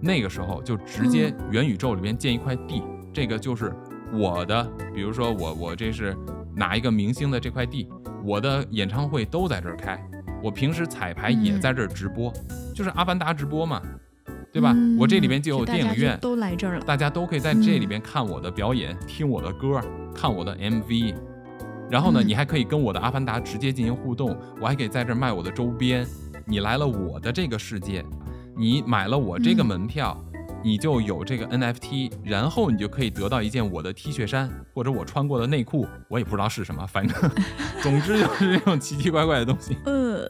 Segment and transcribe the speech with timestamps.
[0.00, 3.72] 那个时候就直接元宇宙里边建一块地，这个就是
[4.12, 6.16] 我的，比如说我我这是
[6.54, 7.88] 哪一个明星的这块地，
[8.24, 10.00] 我的演唱会都在这儿开，
[10.42, 12.32] 我平时彩排也在这儿直播，
[12.74, 13.82] 就是阿凡达直播嘛，
[14.52, 14.74] 对吧？
[14.98, 19.80] 我这里边就有电影院，都来这儿了，大家都可以在这里边看我的表演，听我的歌，
[20.14, 21.14] 看我的 MV。
[21.90, 26.06] 然后呢，你还可以跟我的阿凡达直接进行互动，我还可以在这儿卖我的周边。
[26.44, 28.04] 你来了我的这个世界，
[28.60, 30.20] 你买了我这个门票，
[30.64, 37.16] 你就有这个 NFT，然后你就可以得到一件我的 T 恤衫或者我穿过的内裤，我也不知道是什么，反正
[37.80, 39.76] 总之就是这种奇奇怪怪的东西。
[39.84, 40.28] 呃。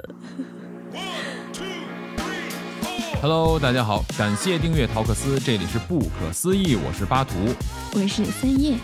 [3.22, 7.34] Hello，大家好，感谢订阅陶克斯，这里是不可思议，我是巴图，
[7.94, 8.76] 我是三叶。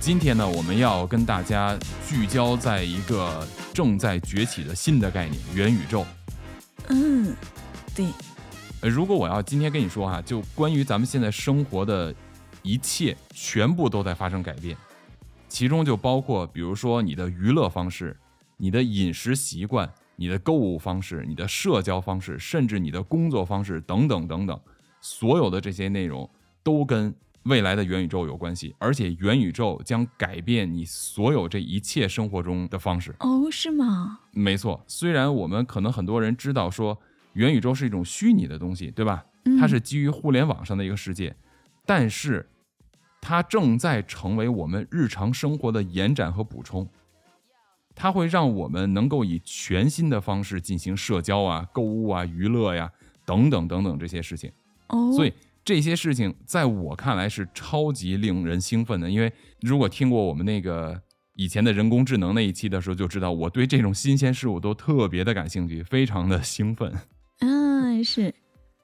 [0.00, 6.04] 今天呢，我们要跟大家聚焦在一个正在崛起的新的概念——元宇宙。
[6.88, 7.34] 嗯，
[7.94, 8.06] 对。
[8.80, 12.14] 呃，如果我要今天跟你说哈，就关于咱们现在生活的
[12.62, 14.76] 一切，全部都在发生改变，
[15.48, 18.16] 其中就包括，比如说你的娱乐方式、
[18.56, 24.60] 你的饮食习惯、你的购物方式、你的社交方式，甚至你的工作方式等等等等，
[25.00, 26.28] 所有的这些内容
[26.62, 27.14] 都跟。
[27.44, 33.14] 未来的元宇宙有关系，而且元宇宙将改变你所有这一切生活中的方式。
[33.18, 34.20] 哦，是吗？
[34.30, 34.82] 没错。
[34.86, 36.98] 虽然我们可能很多人知道说
[37.34, 39.24] 元宇宙是一种虚拟的东西，对吧？
[39.60, 41.36] 它是基于互联网上的一个世界，
[41.86, 42.48] 但是
[43.20, 46.88] 它正在成为我们日常生活的延展和补充。
[47.94, 52.90] 它会让我们能够以全新的方式进行社交啊、购物啊、娱乐呀
[53.24, 54.50] 等等等等这些事情。
[54.88, 55.32] 哦，所以。
[55.66, 61.00] 这些事情在我看来是超级令人兴奋的，因为如果听过我们那个
[61.36, 66.92] 以前的人工智能那一期的时候，就知道我对这种新鲜事物都特别的感兴趣，非常的兴奋。
[67.40, 68.34] 嗯，是，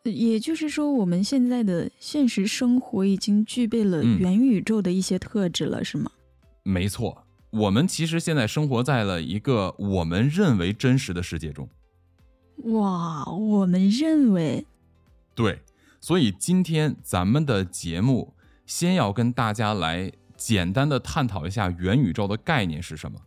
[0.05, 6.11] 也就是说，我们现在的现实生活已经具备了元宇宙的一些特质了，是吗？
[6.62, 11.69] 没错，我们其实现在生活在了一个我们认为真实的世界中。
[12.65, 14.67] 哇，我们认为？
[15.34, 15.59] 对。
[16.03, 18.32] 所以今天咱们的节目
[18.65, 23.19] 先要跟大家来简单的探讨一下元宇宙的概念是什么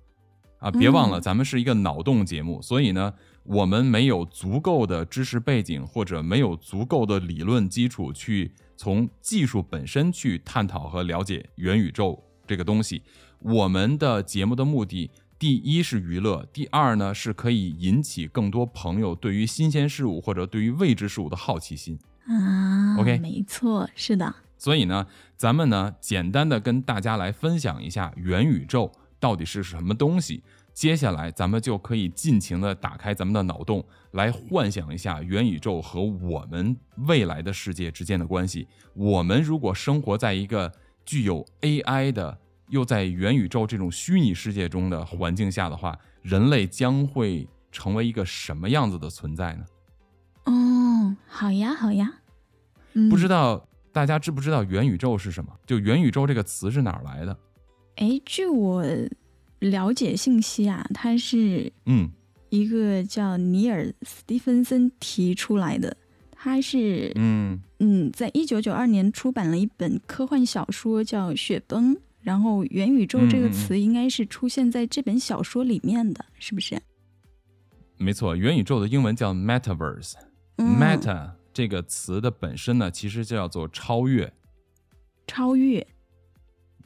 [0.58, 0.72] 啊！
[0.72, 13.02] 别忘了，咱们是一个脑洞节目，所以呢，我们没有足够的知识背景或者没有足够的理论基础去从技术本身去探讨和了解元宇宙这个东西。
[13.40, 22.00] 我们的节目的目的，第一是娱乐，第二呢是可以引起更多朋友对于新鲜事物或者对于未知事物的好奇心。
[22.26, 24.34] 啊，OK，没错，是的。
[24.58, 25.06] 所以呢，
[25.36, 28.90] 咱们呢，简单的跟大家来分享一下元宇宙
[29.20, 30.42] 到底是什么东西。
[30.74, 36.76] 接下来，咱们就可以尽情的打开咱们的脑洞，来幻想一下元宇宙和我们
[37.08, 38.68] 未来的世界之间的关系。
[38.94, 40.72] 我们如果生活在一个
[41.06, 42.38] 具有 AI 的，
[42.70, 49.66] 又在元宇宙这种虚拟世界中的环境下的话，人类将会成为一个什么样子的存在呢？
[50.46, 52.12] 哦，好呀，好呀。
[53.10, 55.52] 不知道大家知不知道元宇宙是什么？
[55.68, 57.38] 就元宇宙这个词是哪儿来的？
[57.98, 58.84] 哎，据我
[59.70, 62.10] 了解信息啊，它是嗯，
[62.50, 65.96] 一个叫尼尔·斯蒂芬森提出来的。
[66.32, 76.78] 他是嗯嗯，在一九九二年出版了一本科幻小说叫《雪崩》，然后元宇宙这个词应该是出现在这本小说里面的，是不是？
[77.98, 80.16] 没错，元宇宙的英文叫 metaverse。
[80.58, 84.34] meta 这个词的本身呢，其实叫做超越。
[85.26, 85.88] 超越。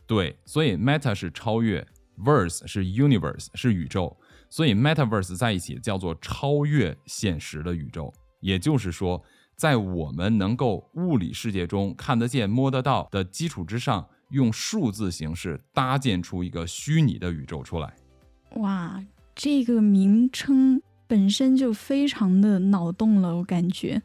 [0.05, 1.85] 对，所以 meta 是超越
[2.17, 4.15] ，verse 是 universe 是宇宙，
[4.49, 8.13] 所以 metaverse 在一起叫做超越现实的宇宙。
[8.39, 9.23] 也就是说，
[9.55, 17.93] 在我们能够物理世界中看得见、摸得到的基础之上，用数字形式搭建出一个虚拟的宇宙出来。
[18.57, 19.03] 哇，
[19.35, 20.81] 这个名称。
[21.09, 24.01] 本身就非常的脑洞了，我感觉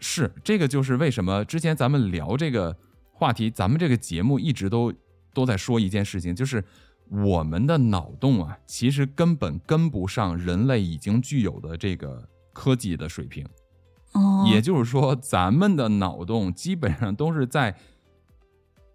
[0.00, 2.76] 是这个，就是为什么之前咱们聊这个
[3.12, 4.92] 话题，咱们这个节目一直都
[5.32, 6.64] 都在说一件事情，就是
[7.08, 13.46] 我们的脑洞啊，其实根本跟不上人类已经具有的这个科技的水平。
[14.12, 17.76] 哦，也就是说，咱们的脑洞基本上都是在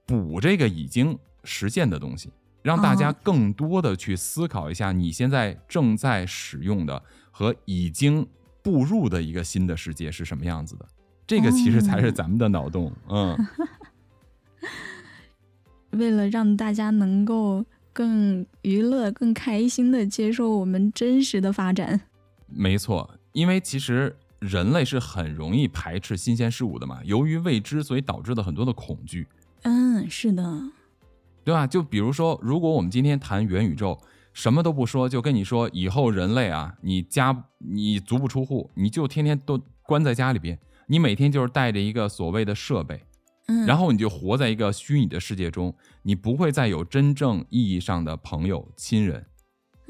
[0.06, 2.32] 补这个已经实现的东西。
[2.62, 7.00] 让大家更多的去思考一下，你现在正在使用的
[7.30, 8.28] 和已经
[8.64, 10.88] 步入的一个新的世界是什么样子的？
[11.28, 12.92] 这个其实才是咱们的脑洞。
[13.08, 13.38] 嗯，
[15.96, 22.02] 为了让大家能够更娱乐、更开心的接受我们真实的发展。
[22.48, 29.28] 没错，因为其实人类是很容易排斥新鲜事物的嘛，由于未知，所以导致的很多的恐惧。
[29.64, 30.62] 嗯，是的，
[31.44, 31.66] 对吧？
[31.66, 34.00] 就比如说，如果我们今天谈元宇宙，
[34.34, 43.02] 什么都不说，就跟你说以后人类啊，你家你足不出户，你就天天都关在家里边，你每天就是带着一个所谓的设备，
[43.48, 49.26] 嗯，然后你就活在一个虚拟的世界中，你不会再有真正意义上的朋友、亲人，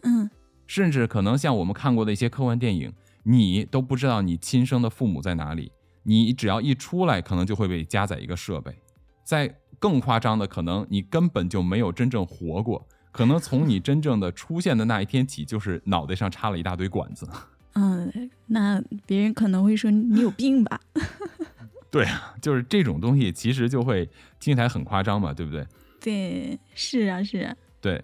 [0.04, 0.30] 嗯
[0.68, 2.92] 甚至可能像我们看过的一些科幻电影，
[3.24, 5.72] 你都不知道你亲生的父母在哪里，
[6.04, 8.76] 你只要一出来，可能就会被加载一个设备。
[9.24, 17.30] 在更夸张的，可能你根本就没有真正活过，可能从你真正的出现的那一天起，就是脑袋上插了一大堆管子。
[17.74, 20.80] 嗯，那别人可能会说你有病吧？
[21.96, 24.06] 对啊， 就是这种东西，其实就会
[24.38, 25.66] 听起来很夸张嘛，对不对？
[26.02, 28.04] 对，是啊，是啊，对，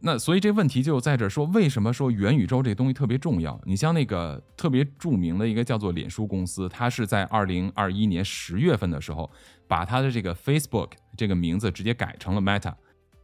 [0.00, 3.58] 那所以这问题就在这儿说，为什么说元宇宙这东西特别重要？
[3.64, 9.30] 你像那个特别著名的一个叫做脸书公司，它是在二零二一年十月份的时候，
[9.66, 12.74] 把它的这个 Facebook 这个名字直接改成了 Meta。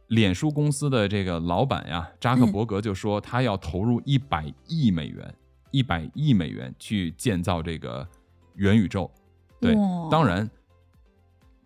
[0.07, 5.35] 脸书公司的这个老板呀，扎克伯格就说他要投入一百亿美元，
[5.69, 8.07] 一百亿美元去建造这个
[8.55, 9.11] 元宇宙。
[9.59, 9.73] 对，
[10.09, 10.49] 当然，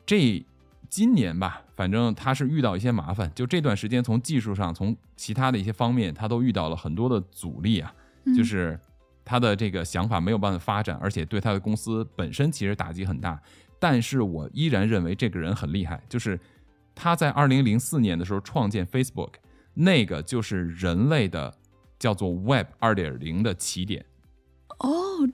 [0.06, 0.44] 这
[0.90, 7.94] 今年吧，反正他是遇到一些麻烦，就这段时间从技术上，从其他的一些方面，他都遇到了很多的阻力啊，
[8.26, 8.80] 嗯就是
[9.24, 13.40] 他的这个想法没有办法发展，而且对他的公司本身其实打击很大。
[13.80, 16.40] 但是我依然认为这个人很厉害，就是
[16.94, 19.32] 他在二零零四年的时候创建 Facebook，
[19.74, 21.52] 那个就是人类的
[21.98, 24.06] 叫做 Web 二点零的起点。
[24.80, 25.28] 哦，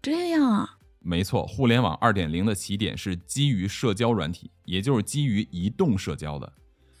[0.00, 6.52] 这样啊，没错，互联网二点零的起点是基于社交软体，也就是基于移动社交的，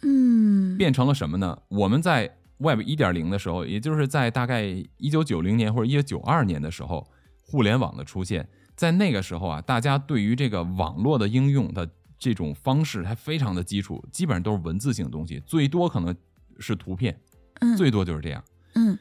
[0.02, 1.60] 嗯，变成了什么呢？
[1.68, 4.64] 我们在 Web 一点零的时候，也就是在大概
[4.96, 7.06] 一九九零年或者一九九二年的时候，
[7.44, 16.16] 互联网的出现，在那个时候啊，大家对于这个网络的应用的这种方式还非常的基础，基本上都是文字性的东西，最多可能
[16.58, 17.20] 是图片，
[17.60, 18.42] 嗯最多就是这样。
[18.74, 18.98] 嗯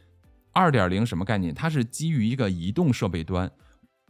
[0.51, 1.53] 二点零什么概念？
[1.53, 3.51] 它是基于一个移动设备端，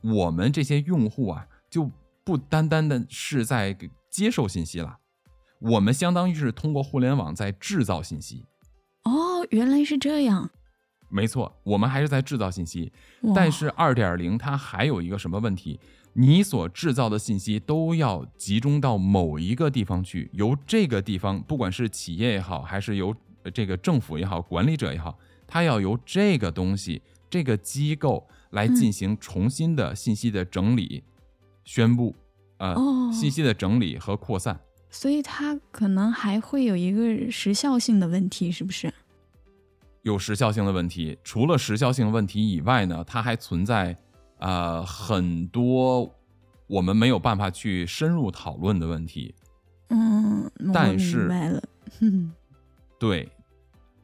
[0.03, 1.89] 我们这些用户啊，就
[2.23, 4.97] 不单单的是在给接受信息了，
[5.59, 8.45] 我们相当于是通过互联网在制造信息。
[9.03, 10.49] 哦，原来是这样，
[11.09, 12.91] 没错，我们还是在制造信息。
[13.33, 15.79] 但是二点零它还有一个什么问题？
[16.13, 31.03] 你所制造的信息都要集中到某一个地方去，由这个地方，不管是企业也好，还是由呃这个政府也好，管理者也好，他要由这个东西、这个机构来进行重新的信息的整理、
[31.63, 32.15] 宣布，
[32.57, 34.59] 呃，哦信息的整理和扩散。
[34.89, 38.93] 所以它可能还会有一个时效性的问题，是不是？
[40.03, 41.17] 有时效性的问题。
[41.23, 43.97] 除了时效性问题以外呢，它还存在
[44.39, 46.09] 呃很多
[46.67, 49.35] 我们没有办法去深入讨论的问题。
[49.89, 51.63] 嗯，我但是明白了，
[51.99, 52.31] 嗯
[52.97, 53.29] 对，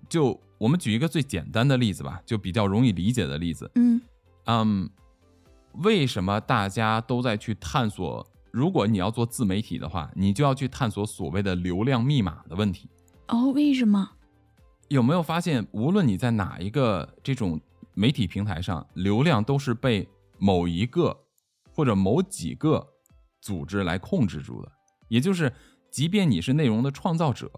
[0.09, 3.71] 就我们举一个最简单的例子吧，就比较容易理解的例子。
[3.75, 4.01] 嗯
[4.45, 4.89] 嗯，
[5.83, 8.25] 为什么大家都在去探索？
[8.51, 12.87] 如果你要做自媒体的话，你就要去探索所谓的流量密码的问题。
[13.29, 14.11] 哦，为什么？
[14.89, 17.59] 有没有发现，无论你在哪一个这种
[17.95, 20.07] 媒体平台上，流量都是被
[20.37, 21.17] 某一个
[21.73, 22.85] 或者某几个
[23.41, 24.71] 组织来控制住的。
[25.07, 25.51] 也就是，
[25.89, 27.49] 即便你是内容的创造者，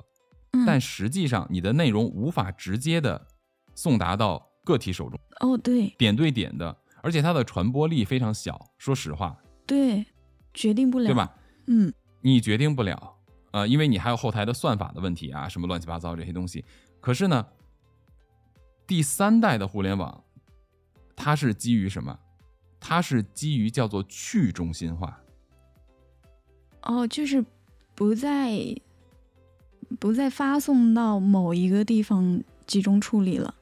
[0.53, 3.27] 嗯，但实际上你的内容无法直接的
[3.73, 8.59] 送达到个体手中，哦，对点对点的，而且它的传播力非常小。
[8.77, 10.05] 说实话，对，
[10.53, 11.31] 决定不了，对吧？？
[11.67, 13.15] 嗯你决定不了，
[13.51, 16.65] 呃，因为你还有后台的算法的问题啊，什么乱七八糟这些东西。
[16.99, 17.45] 可是呢，
[18.87, 20.23] 第三代的互联网，
[21.15, 22.19] 它是基于什么？
[22.79, 25.19] 它是基于叫做去中心化。
[26.81, 27.43] 哦，就是
[27.95, 28.59] 不再
[29.99, 33.53] 不再发送到某一个地方集中处理了。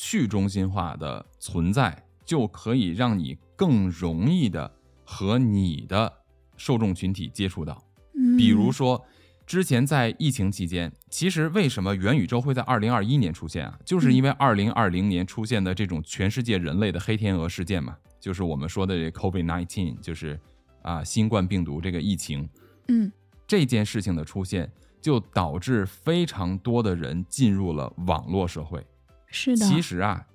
[0.00, 4.70] 对，去中心化的存在就可以让你更容易的
[5.04, 6.12] 和你的
[6.56, 7.82] 受众群体接触到。
[8.14, 9.04] 嗯，比如说，
[9.46, 13.78] 之前在疫情期间，其实为什么元宇宙会在二零二一年出现啊？
[13.84, 20.38] 就是因为二零二零年出现的这种全世界人类的黑天鹅事件嘛，就是我们说的这 COVID nineteen，就是
[20.82, 22.48] 啊新冠病毒这个疫情
[22.88, 23.10] 嗯
[23.46, 28.84] 这件事情的出现，就导致非常多的人进入了网络社会。
[29.30, 30.26] 是的，其实啊，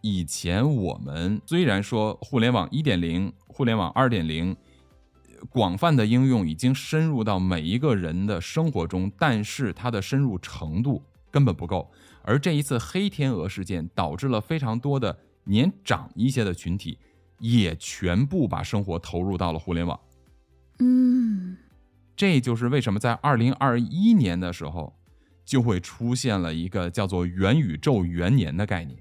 [0.00, 4.56] 以前我们虽然说互联网一点零、互联网二点零
[5.48, 11.90] 广泛的应用已经深入到每一个人的生活中，但是它的深入程度根本不够。
[12.22, 16.98] 而这一次黑天鹅事件导致了非常多的年长一些的群体
[17.38, 19.98] 也全部把生活投入到了互联网。
[20.78, 21.56] 嗯，
[22.14, 24.94] 这就是为什么在二零二一年的时候，
[25.50, 28.96] 就会出现了一个叫做元宇宙元年的概念，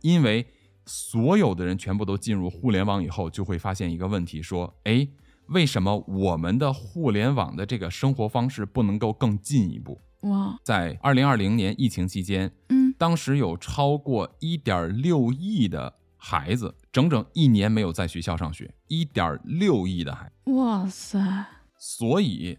[0.00, 0.44] 因为
[0.84, 5.06] 所有的人全部都进入互联网以后，就会发现一个问题：说，哎，
[5.46, 10.00] 为什么我们的互联网的这个生活方式不能够更进一步？
[10.22, 21.46] 哇，在二零二零年疫情期间，嗯，当时有超过一点六亿的孩子，整整一年没有在学校上学，一点六亿的孩子，哇塞，
[21.78, 22.58] 所以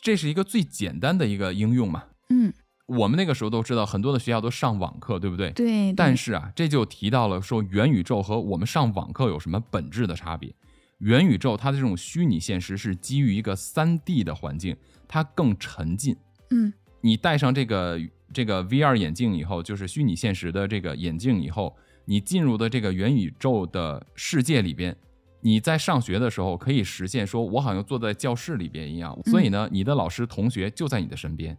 [0.00, 2.02] 这是一个最简单的一个应用嘛。
[2.28, 2.52] 嗯，
[2.86, 5.50] 我们那个时候都知道，很多的学校都上网课，对不对？
[5.50, 10.54] 对，对但是啊，这就提到了说元宇宙和我们上网课有什么本质的差别。
[10.98, 16.16] 元宇宙它的这种虚拟现实是基于一个三 D 的环境，它更沉浸。
[16.50, 18.00] 嗯你戴上这个
[18.32, 24.96] 这个 VR 眼镜以后，就是虚拟现实的这个眼镜以后，你进入的这个元宇宙的世界里边，
[25.42, 29.16] 你在上学的时候可以实现说，我好像坐在教室里边一样。
[29.26, 31.56] 所以呢，你的老师同学就在你的身边。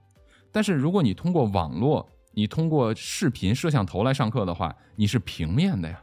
[0.52, 6.02] 但是如果你通过网络，你通过视频摄像头来上课的话，你是平面的呀，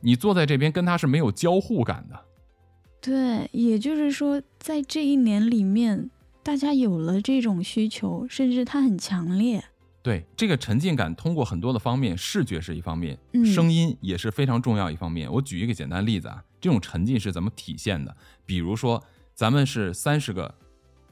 [0.00, 2.20] 你坐在这边跟他是没有交互感的。
[3.00, 6.10] 对，也就是说，在这一年里面，
[6.42, 9.62] 大家有了这种需求，甚至它很强烈。
[10.02, 15.32] 对这个沉浸感，通过很多的方面，视觉是一方面，嗯声音也是非常重要一方面。
[15.32, 18.16] 我举一个简单例子啊，这种沉浸是怎么体现的？
[18.44, 19.02] 比如说，
[19.34, 20.54] 咱们是三十个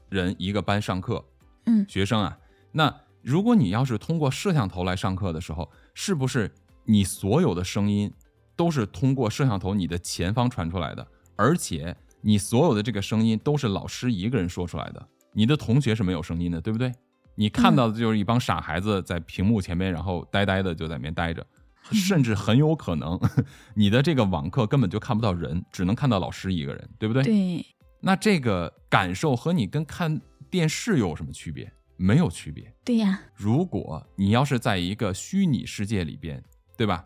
[0.09, 1.25] 人一个班上课，
[1.67, 2.39] 嗯学生啊，
[2.73, 6.53] 那如果你要是通过摄像头来上课的时候，是不是
[6.85, 8.13] 你所有的声音
[8.57, 11.07] 都是通过摄像头你的前方传出来的？
[11.37, 16.93] 而且你所有的这个声音都是老师一个人说出来的，你的同学是没有声音的，对不对？
[17.35, 21.45] 你看到的就是一帮傻孩子在屏幕前面，然后呆呆的就在那边待着，
[21.91, 23.19] 甚至很有可能
[23.75, 27.25] 你的这个网课根本就看不到人，只能看到老师一个人，对不对？
[27.25, 27.67] 对，
[28.01, 30.21] 那这个感受和你跟看
[30.55, 31.69] 电视又有什么区别？
[31.97, 32.73] 没有区别。
[32.85, 36.41] 对呀，如果你要是在一个虚拟世界里边，
[36.77, 37.05] 对吧？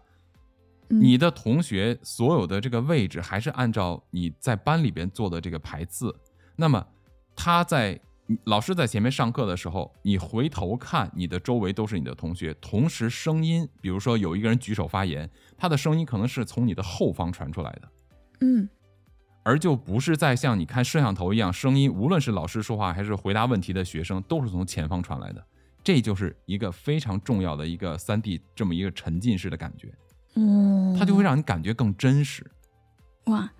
[0.91, 6.15] 嗯你的同学所有的这个位置还是按照你在班里边做的这个排次，
[6.57, 6.87] 那么
[7.35, 7.99] 他在
[8.45, 17.89] 老师在前面上课的时候，你回头看，你的周围都是你的同学，同时声音，比如说有一个人举手发言，他的声音可能是从你的后方传出来的。
[18.41, 18.69] 嗯
[19.43, 25.45] 而就不是在像你看摄像头一样，声音无论是老师说话还是回答问题的学生，都是从前方传来的。
[25.83, 29.91] 这就是一个非常重要的一个三 D 这么一个沉浸式的感觉，
[30.35, 32.45] 嗯，它就会让你感觉更真实。
[33.27, 33.51] 哇，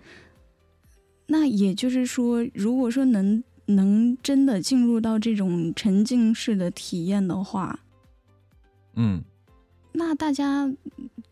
[1.25, 7.79] 那也就是说，如果说能能真的进入到这种沉浸式的体验的话，
[8.93, 9.23] 嗯，
[9.93, 10.71] 那大家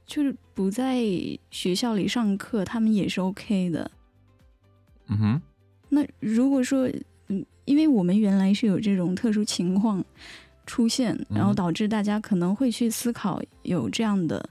[0.07, 1.03] 就是不在
[1.51, 3.91] 学校里上课，他们也是 OK 的。
[5.07, 5.41] 嗯哼，
[5.89, 6.89] 那如果说，
[7.27, 10.03] 嗯，因为我们原来是有这种特殊情况
[10.65, 14.49] 出现，然后嗯导致大家可能会去思考有这样的，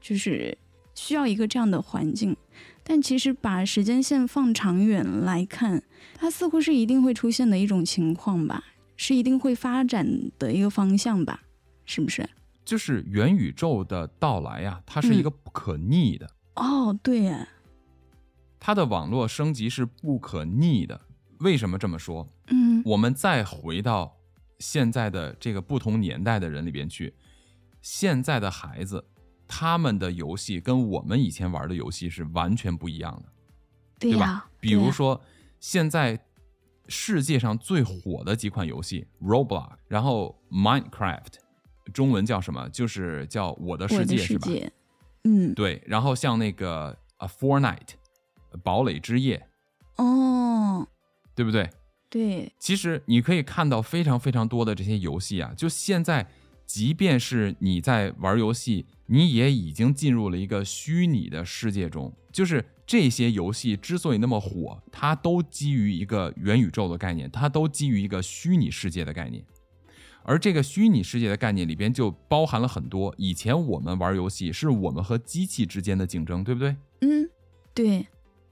[0.00, 0.56] 就是
[0.94, 2.36] 需要一个这样的环境。
[2.82, 5.82] 但其实把时间线放长远来看，
[6.14, 8.64] 它似乎是一定会出现的一种情况吧，
[8.96, 10.06] 是一定会发展
[10.38, 11.42] 的一个方向吧，
[11.84, 12.28] 是不是？
[12.64, 15.22] 就是元宇宙的到来呀、它是一嗯。
[15.24, 17.46] 个不可逆的，哦，对耶，
[18.60, 21.00] 它的网络升级是不可逆的。
[21.40, 22.28] 为什么这么说？
[22.48, 24.16] 嗯我们再回到
[24.58, 27.14] 现在的这个不同年代的人里边去，
[27.80, 29.04] 现在的孩子
[29.48, 33.32] 他们的游戏跟我们以前玩的游戏是完全不一样的，
[33.98, 34.48] 对吧？
[34.60, 35.20] 比如说
[35.58, 36.18] 现在
[36.88, 41.34] 世界上最火的几款游戏，Roblox，然后 Minecraft，
[41.92, 42.68] 中文叫什么？
[42.68, 44.48] 就是叫我的我的世界是吧？
[45.24, 47.94] 嗯，对，然后像那个啊 Fortnite，
[48.62, 49.46] 堡垒之夜，
[49.96, 50.86] 哦，
[51.34, 51.70] 对不对？
[52.08, 56.28] 对，其实你可以看到非常非常多的这些游戏啊，就现在，
[56.66, 62.12] 即便是你在玩游戏，你也已经进入了一个虚拟的世界中。
[62.32, 69.44] 就是这些游戏之所以那么火，它都基于一个元宇宙的概念，它都基于一个虚拟世界的概念。
[70.22, 76.76] 而这个虚拟世界的概念里边就包含了很多以前我们玩游戏是我们和机器之间的竞争，对不对？
[77.00, 77.30] 嗯，
[77.72, 78.06] 对，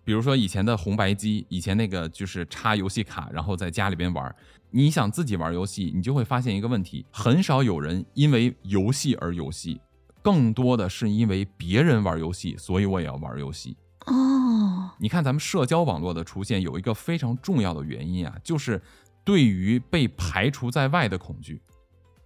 [0.08, 4.34] 比如说以前的红白机，以前那个就是插游戏卡，然后在家里边玩。
[4.70, 9.78] 你想自己玩游戏，你就会发现一个问题：很少有人因为游戏而游戏，
[10.22, 13.76] 更多的是因为别人玩游戏，所以我也要玩游戏。
[14.06, 18.80] 哦，你看咱们社交网络的出现有一个非常重要的原因啊，就是
[19.22, 21.60] 对于被排除在外的恐惧。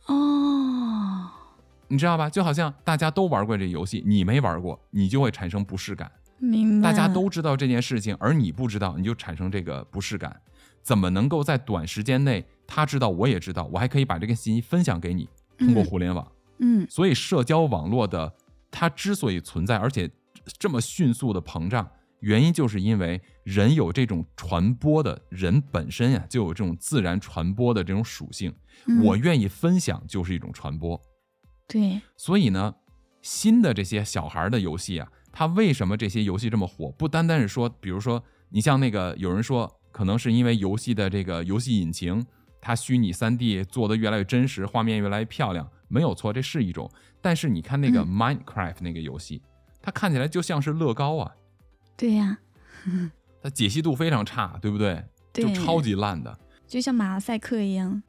[0.06, 1.28] 哦，
[1.88, 2.30] 你知道吧？
[2.30, 6.08] 就好像大家都玩过这游戏，你没玩过，你就会产生不适感。
[6.42, 6.90] 明白。
[6.90, 10.40] 大家都知道这件事情，而你不知道，你就产生这个不适感。
[10.82, 15.28] 怎么能够在短时间内，他知道，我也知道，我还可以把这个信息分享给你？
[15.58, 18.34] 通过互联网，嗯，所以社交网络的
[18.68, 20.11] 它之所以存在，而且
[20.58, 28.52] 这么迅速的膨胀，原因就是因为人有这种传播的，人本身呀就有这种自然传播的这种属性。
[29.04, 31.00] 我愿意分享就是一种传播。
[31.68, 32.75] 对，所以呢，
[33.20, 36.92] 新的这些小孩的游戏啊，它为什么这些游戏这么火？
[36.92, 39.72] 不单单是说，比如说你像那个有人说。
[39.92, 42.24] 可能是因为游戏的这个游戏引擎，
[42.62, 46.90] 它虚拟三 D 做的越来越真实，画面越来越漂亮，没有错，这是一种。
[47.20, 49.42] 但是你看那个 Minecraft 那个游戏，
[49.82, 51.34] 它看起来就像是乐高啊。
[51.94, 52.38] 对呀，
[53.42, 55.04] 它解析度非常差，对不对？
[55.34, 58.02] 就超级烂的，就像马赛克一样。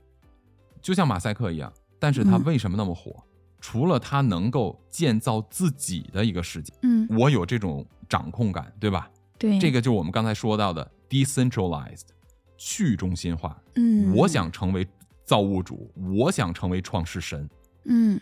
[0.81, 3.21] 就像马赛克一样，但是它为什么那么火？
[3.63, 9.09] 除了他能够建造自己的一个世界，嗯，我有这种掌控感，对吧？
[9.39, 10.91] 对，这个就是我们刚才说到的。
[11.09, 12.07] decentralized，
[12.57, 13.57] 去中心化。
[13.75, 14.85] 嗯，我想成为
[15.23, 17.49] 造物主，我想成为创世神。
[17.85, 18.19] 嗯，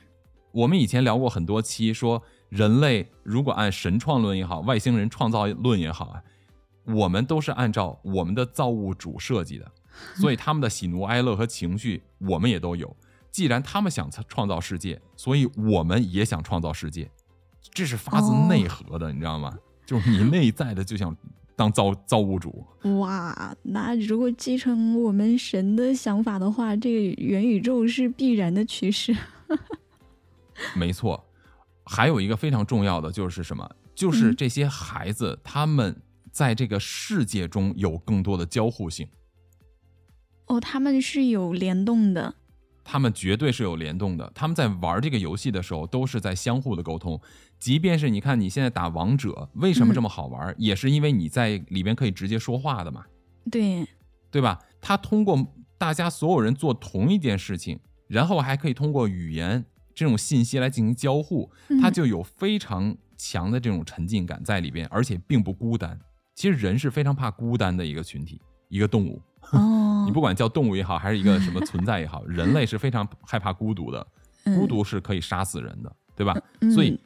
[0.52, 6.22] 我们以前聊过很多期，说人类如果按神创论也好，外星人创造论也好啊，
[6.86, 9.72] 我们都是按照我们的造物主设计的，
[10.18, 12.96] 所以他们的喜怒哀乐和情绪我们也都有。
[13.32, 17.10] 既然他们想创造世界，所以我们也想创造世界，
[17.74, 19.58] 这是发自内核的，你知道吗？
[19.86, 21.16] 就是你内在的就想。
[21.54, 22.66] 当造造物主
[23.02, 29.16] 哇，那如果继承我们神的想法的话，这个元宇宙是必然的趋势。
[30.74, 31.24] 没错，
[31.86, 33.70] 还有一个非常重要的就是什么？
[33.94, 39.08] 就是这些孩子他们在这个世界中有更多的交互性。
[40.48, 42.34] 哦，他们是有联动的。
[42.84, 44.32] 他们绝对是有联动的。
[44.34, 47.20] 他们在玩这个游戏的时候，都是在相互的沟通。
[47.60, 50.54] 即便是你看你现在打王者，为什么这么好玩？
[50.58, 53.06] 也是因为你在里边可以直接说话的嘛。
[53.52, 53.88] 对，
[54.32, 54.60] 对吧？
[54.80, 61.52] 他通过大家所有人做同一件事情，然后还可以通过语言这种信息来进行交互，
[61.82, 66.00] 他就有非常强的这种沉浸感在里边，而且并不孤单。
[66.34, 69.22] 其实人是非常怕孤单的一个群体，一个动物。
[69.54, 74.06] 哦，你不管叫动物也好，还是一个什么存在也好， 人类是非常害怕孤独的，
[74.44, 76.36] 孤独是可以杀死人的，对吧？
[76.74, 77.00] 所以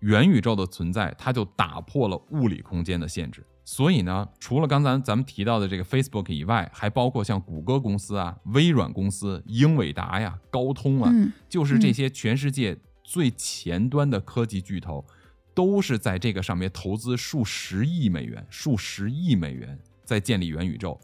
[0.00, 3.44] 元宇宙的存在，它就打破了物理空间的限制。
[3.64, 11.12] 所以呢，除了刚才咱们提到的这个 Facebook 以外，还包括像谷歌公司啊、微软公司、英伟达呀、高通啊，
[11.48, 15.04] 就是这些全世界最前端的科技巨头，
[15.52, 21.00] 都是在这个上面投资数十亿美元、数十亿美元在建立元宇宙。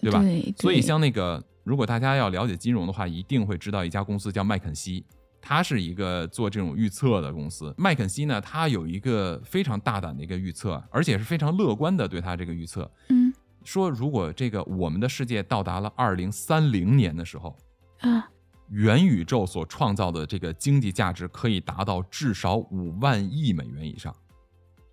[0.00, 0.22] 对吧？
[0.56, 5.04] 所以像那个，如果大家要了解金融的话，一定会知道一家公司叫麦肯锡，
[5.40, 7.74] 它是一个做这种预测的公司。
[7.76, 12.90] 麦肯锡呢，它有一个非常大胆的一个预测，而且是非常乐观的对它这个预测。
[13.08, 13.32] 嗯，
[13.64, 17.56] 说如果这个我们的世界到达了二零三零年的时候，
[18.00, 18.28] 啊，
[18.70, 24.14] 元宇宙所创造的这个经济价值可以达到至少五万亿美元以上。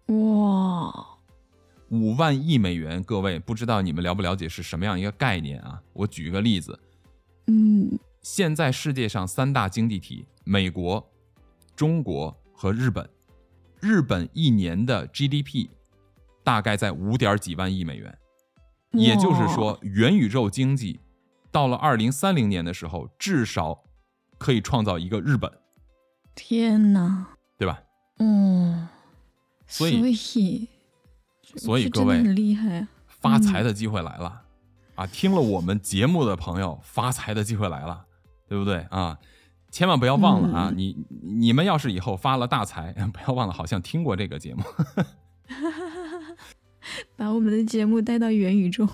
[0.07, 1.16] 哇！
[1.89, 5.81] 五万亿美元，各位不知道你们了不了解是什么样一个概念啊？
[5.93, 6.77] 我举一个例子，
[7.45, 11.09] 嗯，现在世界上三大经济体，美国、
[11.75, 13.09] 中国和日本，
[13.79, 15.69] 日本一年的 GDP
[16.43, 18.17] 大概在五点几万亿美元，
[18.91, 20.99] 也就是说，元宇宙经济
[21.51, 23.83] 到了二零三零年的时候，至少
[24.37, 25.49] 可以创造一个日本。
[26.35, 27.81] 天哪，对吧？
[28.19, 28.89] 嗯，
[29.65, 30.67] 所以。
[31.57, 34.41] 所以各位，很厉害，发财的机会来了
[34.95, 35.05] 啊！
[35.07, 38.05] 听了我们节目的朋友，发财的机会来了，
[38.47, 39.17] 对不对啊？
[39.71, 40.71] 千万不要忘了啊！
[40.75, 44.63] 你你们要是以后发了大财， 不要忘了，好像听过这个节目，
[47.17, 48.87] 把我们的节目带到元宇宙。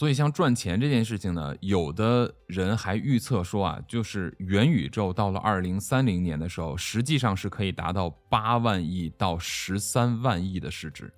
[0.00, 11.12] 所以，像赚钱这件事情呢，有的人还预测说啊，就是元宇宙到了二零三零年的时候，实际上是可以达到八万亿到十三万亿的市值，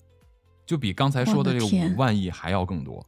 [0.66, 3.06] 就比刚才说的这个五万亿还要更多。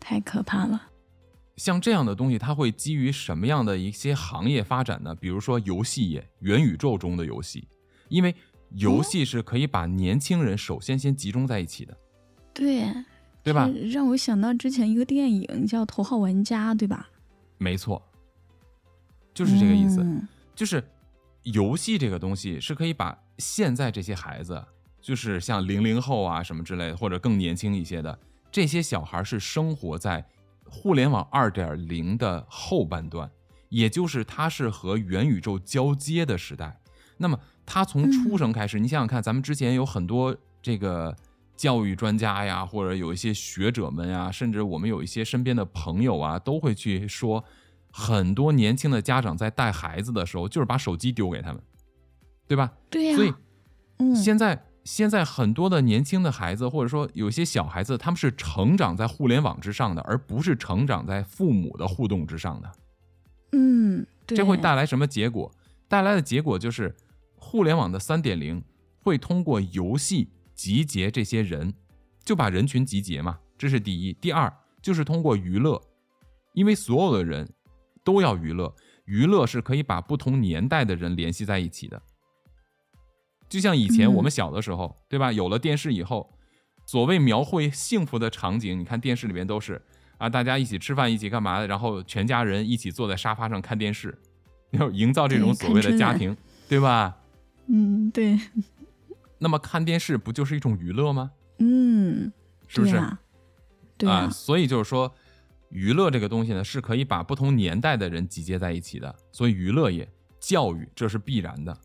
[0.00, 0.82] 太可怕了！
[1.56, 5.14] 像这样的东西，它会基于什么样的一些行业发展呢？
[5.14, 7.68] 比如说游戏业，元宇宙中的游戏，
[8.08, 8.34] 因为
[8.70, 11.96] 游戏是可以把年轻人首先先集中在一起的。
[12.52, 12.82] 对。
[13.48, 13.66] 对吧？
[13.90, 17.08] 让我想到之前一个电影叫《头号玩家》，对吧？
[17.56, 18.02] 没错，
[19.32, 20.04] 就是这个意思。
[20.54, 20.84] 就是
[21.44, 24.62] 游戏这个东西是可以把现在这些孩子，
[25.00, 28.18] 就是像零零后啊什么之类的，或者更年轻一些的
[28.52, 30.22] 这些小孩，是生活在
[30.66, 33.30] 互联网二点零的后半段，
[33.70, 36.78] 也就是它是和元宇宙交接的时代。
[37.16, 41.16] 那么他从出生开始，你想想看，咱们之前有很多这个
[41.58, 47.44] 教育专家呀，或者有一些学者们呀，甚至我们有一些身边的朋友啊，都会去说，
[47.92, 51.60] 很多年轻的家长在带孩子的时候，就是把手机丢给他们，
[52.46, 52.72] 对吧？
[52.88, 53.16] 对呀。
[53.16, 53.34] 所以，
[53.98, 54.64] 嗯，现在。
[54.84, 62.72] 现在很多的年轻的孩子，或者说有些小孩子，他们是成长在互联网之上的，而不是成长在父母的互动之上的。
[63.52, 65.52] 嗯，这会带来什么结果？
[65.88, 66.96] 带来的结果就是，
[67.36, 68.64] 互联网的三点零
[69.02, 71.72] 会通过游戏集结这些人，
[72.24, 74.12] 就把人群集结嘛，这是第一。
[74.14, 75.80] 第二就是通过娱乐，
[76.52, 77.48] 因为所有的人
[78.02, 82.02] 都要娱乐，娱乐是可以把不同年代的人联系在一起的。
[83.48, 85.30] 就像以前我们小的时候，对吧？
[85.30, 86.28] 有了电视以后，
[86.84, 89.80] 所谓描绘幸福的场景，你看电视里面都是
[90.18, 94.18] 啊，大家一起吃饭，一起干嘛的，然后全家人一起坐在沙发上看电视，
[94.72, 96.36] 要营造这种所谓的家庭，
[96.68, 97.16] 对吧？
[97.68, 98.36] 嗯，对。
[99.38, 101.30] 那么看电视不就是一种娱乐吗？
[101.58, 102.32] 嗯，
[102.66, 103.00] 是不是？
[103.96, 104.28] 对啊。
[104.30, 105.12] 所以就是说，
[105.70, 109.14] 娱乐这个东西呢，是可以把不同年代的人集结在一起的。
[109.32, 110.08] 所以娱乐业、
[110.40, 111.76] 教育这是必然的。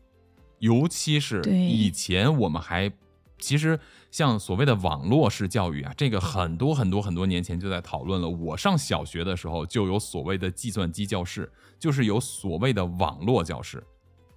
[0.58, 2.90] 尤其是以前我们还，
[3.38, 3.78] 其实
[4.10, 8.28] 像所谓的网络式教育啊，这个很多很多很多年前就在讨论了。
[8.28, 13.84] 我上小学的时候就有所谓的计算机教室，就是有所谓的网络教室。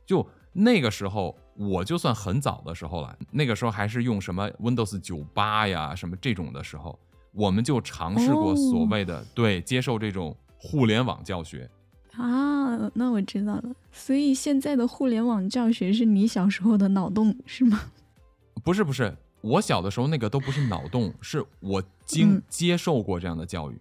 [0.05, 6.97] 就那个时候，我就算很早的时候了，那个时候还是用什么 Windows 九八呀什么这种的时候，
[7.33, 11.69] 我们就尝试过所谓的对接受这种互联网教学。
[12.15, 13.63] 啊，那我知道了。
[13.91, 17.79] 所以现在的互联网教学是你小时候的脑洞是吗？
[18.63, 23.79] 不是不是，我小的时候那个都不是脑洞，是我经接受过这样的教育，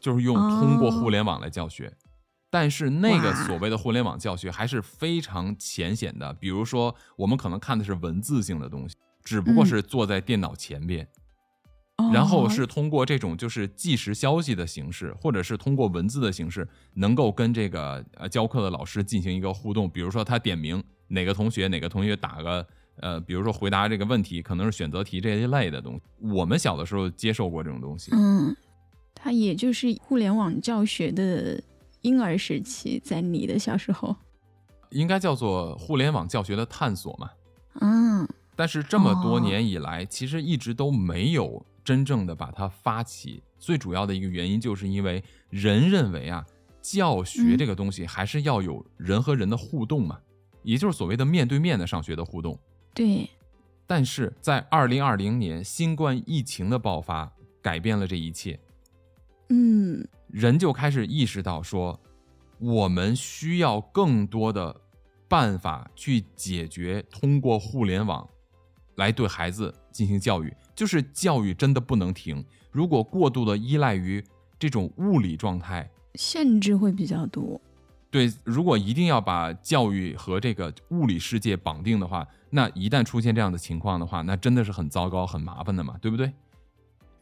[0.00, 1.92] 就是用通过互联网来教学。
[2.54, 11.04] 但是那个所谓的互联网教学还是非常浅显的，比如说我们可能看的是文字性的东西，只不过是坐在电脑前边。
[12.12, 19.90] 然后是通过这种就是即时消息的形式，或者是通过文字的形式，能够跟这个呃教课的老师进行一个互动。
[19.90, 22.64] 比如说他点名哪个同学，哪个同学打个
[23.00, 26.02] 呃，比如说回答这个问题，可能是选择题这一类的东西。
[26.20, 28.12] 我们小的时候接受过这种东西。
[28.12, 28.56] 嗯，
[29.12, 31.60] 它也就是互联网教学的
[32.04, 34.16] 婴儿时期，在你的小时候，
[34.90, 37.30] 应该叫做互联网教学的探索嘛。
[37.80, 41.66] 嗯，但是这么多年以来，其实一直都没有。
[41.84, 46.42] 真正的把它发起，最主要的一个原因，就是因为人认为啊，
[46.80, 50.18] 教学这个东西还是要有人和人的互动嘛，
[50.62, 52.58] 也就是所谓的面对面的上学的互动。
[52.94, 53.28] 对。
[53.86, 58.58] 但是在二零二零年，新冠疫情的爆发改变了这一切。
[59.50, 60.02] 嗯。
[60.34, 62.00] 人就开始意识到说，
[62.58, 64.74] 我们需要更多的
[65.28, 68.28] 办法去解决通过互联网
[68.96, 70.52] 来对孩子进行教育。
[70.74, 74.20] 就是教育真的不能停，如果过度的依赖于
[74.58, 77.60] 这种物理状态，限制会比较多。
[78.10, 86.32] 对，如果一定要把教育和这个物理世界绑定的话，那一旦出现这样的情况的话，那真的是很糟糕、很麻烦的嘛，对不对？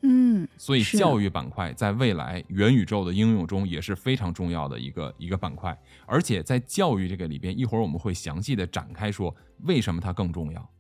[0.02, 0.46] 嗯。
[0.56, 9.34] 所以教育板块在未来元宇宙的应用中也是非常重要的一个一个板块，而且在教育这个里边，一会儿我们会详细的展开说
[9.64, 10.70] 为什么它更重要。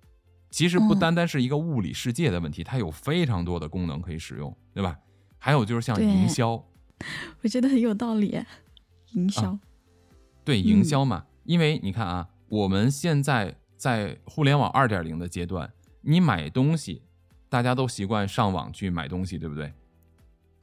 [0.50, 4.98] 其实不单单是一个物理世界的问题，它有非常多的功能可以使用，对吧？
[5.38, 6.62] 还有就是像营销，
[7.40, 8.38] 我觉得很有道理。
[9.12, 9.58] 营销，
[10.44, 17.02] 对营销嘛，因为你看啊，我们现在在互联网二点零的阶段，你买东西，
[17.52, 19.70] 大家都习惯上网去买东西，对不对？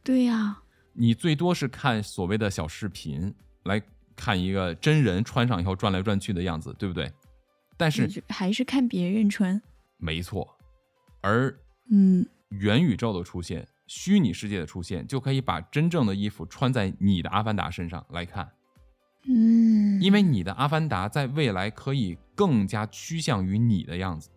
[0.03, 0.59] 对呀。
[0.93, 3.31] 你最多是看所谓的小视频，
[3.65, 3.79] 来
[4.15, 7.13] 看一个真人穿上以后转来转去的样子，对不对？
[7.77, 9.61] 但是还是看别人穿。
[9.97, 10.57] 没错，
[11.21, 11.55] 而
[11.91, 18.51] 嗯，元宇宙的出现，虚拟世界的出现，就可以把真正的衣服穿在你的阿凡达身上来看，
[19.27, 24.31] 嗯，因为你的阿凡达在未来可以更加趋向于你的样子，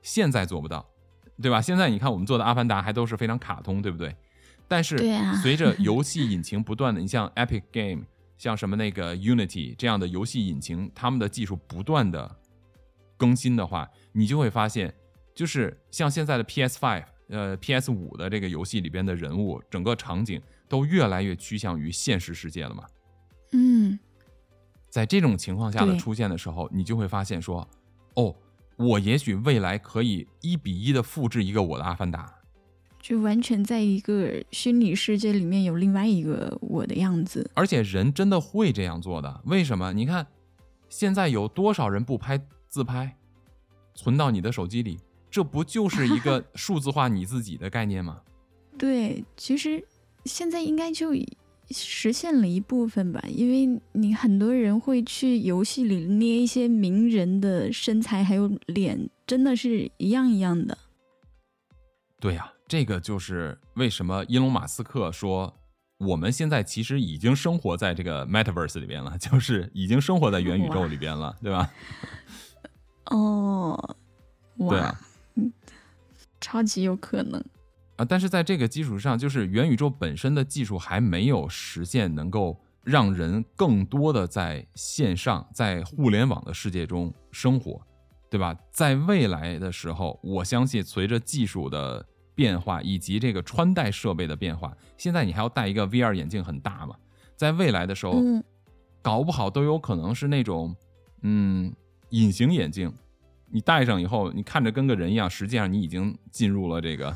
[0.00, 0.88] 现在做不到，
[1.40, 1.60] 对吧？
[1.60, 4.14] 现在你看我们做的阿凡达还都是非常卡通，对不对？
[4.66, 4.98] 但是
[5.42, 8.04] 随着游戏引擎不断的，你像 Epic Game，
[8.36, 12.36] 像什么那个 Unity 这样的游戏引擎，他们的技术不断的。
[13.16, 14.94] 更新的话，你就会发现，
[15.34, 22.84] 就是像现在的 PS Five，呃，PS 五的这个游戏里边的人物，整个场景都越来越趋向于现实世界了嘛。
[23.52, 23.98] 嗯，
[24.88, 27.66] 在这种情况下的出现的时候，你就会发现说，
[28.14, 28.36] 哦，
[28.78, 32.32] 我也许未来可以一比一的复制一个我的阿凡达，
[33.00, 37.50] 就完全在一个虚拟世界里面有另外一个我的样子。
[37.54, 39.92] 而且人真的会这样做的，为什么？
[39.92, 40.24] 你看，
[40.88, 43.16] 现在有多少人不拍自拍，
[43.96, 44.98] 存到你的手机里？
[45.28, 48.20] 这不就是一个 数字化你自己的概念吗？
[48.78, 49.84] 对，其实
[50.24, 51.12] 现在应该就
[51.70, 60.76] 实现了一部分吧，因为你很多人会去游戏里捏一些名人的身材还有脸，真的是一样一样的。
[62.20, 65.54] 对呀、这个就是为什么伊隆马斯克说，
[65.98, 71.70] 我们现在其实已经生活在这个 Metaverse 里边了， 就是已经生活在元宇宙里边了，对吧？
[73.06, 73.96] 哦，
[74.56, 75.00] 哇，对啊，
[76.40, 77.44] 超级有可能。
[77.98, 87.82] 啊，但是在这个基础上，就是元宇宙本身的技术还没有实现能够让人更多的在线上，在互联网的世界中生活，
[88.30, 88.56] 对吧？
[88.70, 92.06] 在未来的时候，我相信随着技术的
[92.36, 96.94] 变化以及这个穿戴设备的变化，现在你还要戴一个 VR 眼镜很大嘛，
[97.34, 98.44] 在未来的时候，嗯，
[99.02, 100.72] 搞不好都有可能是那种
[101.22, 101.74] 嗯
[102.10, 102.92] 隐形眼镜，
[103.50, 107.14] 你戴上以后，你看着跟个人一样，实际上你已经进入了这个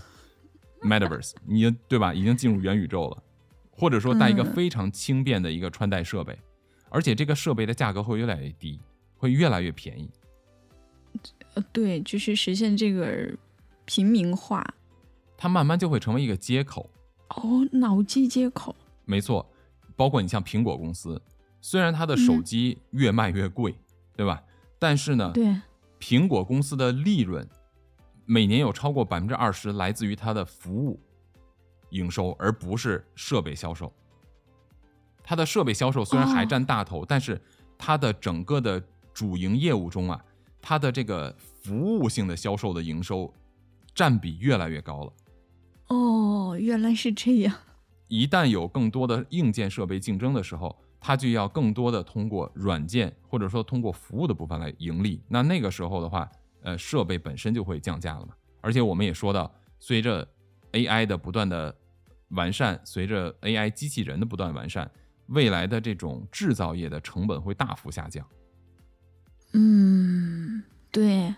[0.83, 2.13] metaverse， 你对吧？
[2.13, 3.23] 已经进入元宇宙了，
[3.71, 6.39] 或者说带一个嗯非常轻便的一个穿戴设备，
[6.89, 8.81] 而且这个设备的价格会越来越低，
[9.17, 10.11] 会越来越便宜。
[11.55, 13.31] 呃，对，就是实现这个
[13.85, 14.65] 平民化。
[15.37, 16.89] 它慢慢就会成为一个接口，
[17.29, 18.75] 哦，脑机接口。
[19.05, 19.47] 没错，
[19.97, 21.21] 包括你像苹果公司，
[21.61, 23.75] 虽然它的手嗯机越卖越贵，
[24.17, 24.43] 对吧？
[24.79, 25.55] 但是呢，对，
[26.01, 27.47] 苹果公司的利润
[28.25, 30.99] 每年有超过百分之二十来自于它的服务
[31.91, 33.93] 营收，而不是设备销售。
[35.23, 37.41] 它的设备销售虽然还哦占大头，但是
[37.79, 38.83] 它的整个的
[39.13, 40.25] 主营业务中啊，
[40.61, 43.33] 它的这个服务性的销售的营收
[43.95, 45.13] 占比越来越高了。
[45.89, 47.55] 哦，原来是这样。
[48.09, 55.23] 一旦有更多的硬件设备竞争的时候，它就要更多的通过软件或者说通过服务的部分来盈利。
[55.29, 56.31] 那那个时候的话，
[56.63, 58.35] 呃，设备本身就会降价了嘛。
[58.61, 60.27] 而且我们也说到，随着
[60.73, 61.75] AI 的不断的
[62.31, 64.91] 完善，随着 AI 机器人的不断完善，
[65.27, 68.27] 未来的这种制造业的成本会大幅下降。
[69.55, 71.35] 嗯，对，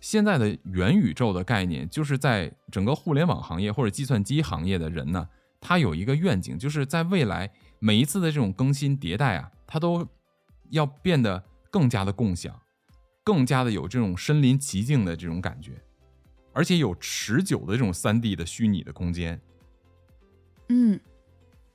[0.00, 5.28] 现在的元宇宙的概念，就是在整个互联网行业或者计算机行业的人呢，
[5.60, 7.48] 他有一个愿景，就是在未来
[7.78, 10.08] 每一次的这种更新迭代啊，它都
[10.70, 12.60] 要变得更加的共享，
[13.22, 15.72] 更加的有这种身临其境的这种感觉，
[16.52, 19.40] 而且有持久的这种三 D 的虚拟的空间。
[20.68, 20.98] 嗯，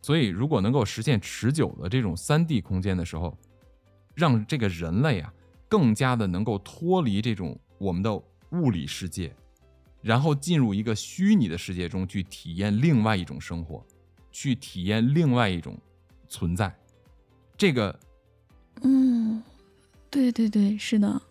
[0.01, 3.37] 所以，如果能够实现持久的这种三 D 空间的时候，
[4.13, 5.33] 让这个人类啊
[5.67, 8.15] 更加的能够脱离这种我们的
[8.51, 9.35] 物理世界，
[10.01, 13.85] 然后进入一个虚拟的世界中去体验另外一种生活，
[14.31, 15.77] 去体验另外一种
[16.29, 16.73] 存在。
[17.57, 17.99] 这个，
[18.81, 19.43] 嗯，
[20.09, 21.21] 对对对，是的。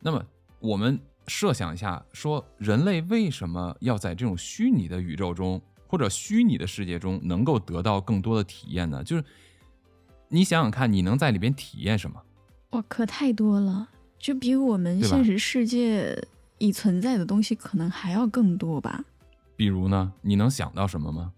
[0.00, 0.24] 那么
[0.58, 9.04] 我们设想一下，说人类为什么要在这种虚拟的宇宙中或者虚拟的世界中能够得到更多的体验呢？
[9.04, 9.24] 就是
[10.28, 12.22] 你想想看，你能在里边体验什么？
[12.70, 16.16] 哇，可太多了，就比我们现实世界
[16.58, 19.04] 已存在的东西可能还要更多吧。
[19.56, 21.32] 比如呢，你能想到什么吗？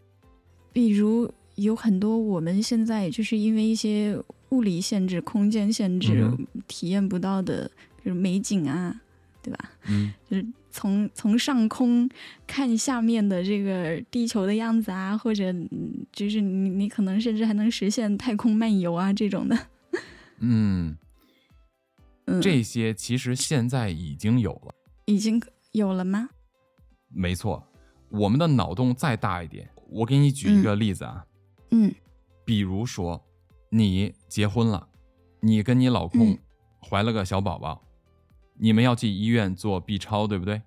[0.72, 4.18] 比如有很多我们现在就是因为一些
[4.50, 7.70] 物理限制、空间限制、嗯体验不到的，
[8.04, 9.00] 就是美景啊，
[9.42, 9.70] 对吧？
[9.86, 12.08] 嗯，就是从从上空
[12.46, 19.56] 看下面的这个地球的样子啊，或者嗯就是你你可能甚至还能实现太空漫游啊这种的。
[20.40, 20.96] 嗯，
[22.24, 24.74] 嗯，这些其实现在已经有了。
[25.04, 26.28] 已经有了吗？
[27.08, 27.64] 没错，
[28.08, 31.24] 我们的脑洞再大一点，我给你举一个例子啊，
[31.70, 31.94] 嗯。
[32.44, 33.24] 比如说
[33.68, 34.88] 你结婚了，
[35.40, 36.38] 你跟你老公嗯。
[36.84, 37.80] 怀了个小宝宝，
[38.62, 40.62] 你们要去医院做 B 超，对不对？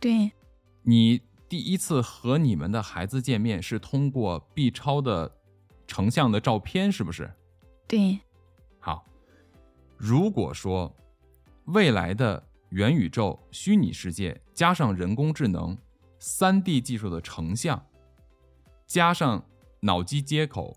[0.00, 0.32] 对，
[0.82, 5.30] 你第一次和你们的孩子见面是通过 B 超的
[5.86, 7.32] 成像的照片，是不是？
[7.86, 8.18] 对，
[8.80, 9.06] 好，
[9.96, 10.92] 如果说
[11.66, 15.78] 未来的元宇宙虚拟世界加上人工智能、
[16.18, 17.80] 三 D 技术的成像，
[18.84, 19.46] 加上
[19.78, 20.76] 脑机接口，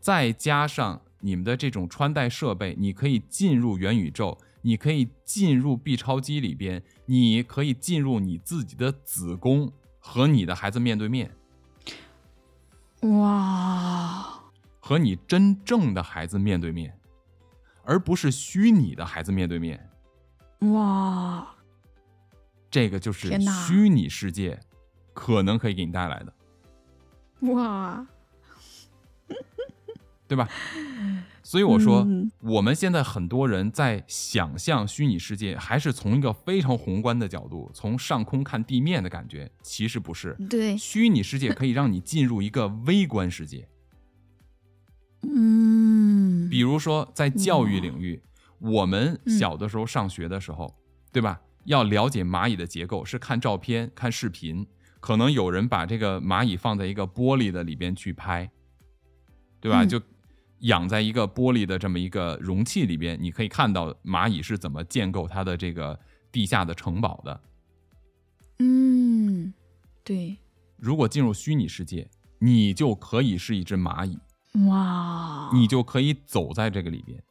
[0.00, 11.30] 再加上你们的这种穿戴设备，你可以进入元宇宙，你可以进入 B 超机里边，你可以进入你自己的子宫和你的孩子面对面，
[13.02, 14.42] 哇，
[14.80, 16.98] 和你真正的孩子面对面，
[17.84, 19.88] 而不是虚拟的孩子面对面。
[20.72, 21.54] 哇，
[22.70, 24.58] 这个就是虚拟世界
[25.14, 26.34] 可能可以给你带来的，
[27.52, 28.04] 哇，
[30.28, 30.48] 对吧？
[31.42, 40.36] 所以我说，嗯我们现在很多人在想象虚拟世界，还是从一个非常宏观的角度，从上空看地面的感觉，其实不是。
[40.50, 43.66] 对，虚拟世界可以让你进入一个微观世界，
[45.22, 48.20] 嗯，比如说在教育领域，
[48.58, 50.76] 我们小的时候上学的时候，
[51.10, 51.40] 对吧？
[51.64, 54.66] 要了解蚂蚁的结构，是看照片、看视频，
[55.00, 58.50] 可能有人把这个蚂蚁放在一个玻璃的里边去拍，
[59.60, 59.82] 对吧？
[59.82, 60.02] 嗯就
[60.60, 65.98] 养在一个玻璃的这么一个容器里边，你可以看到蚂蚁是怎么建构它的这个
[66.32, 67.40] 地下的城堡的。
[68.58, 69.52] 嗯，
[70.02, 70.36] 对，
[70.76, 74.18] 如果进入虚拟世界，你就可以是一只蚂蚁，
[74.66, 77.22] 哇，你就可以走在这个里边，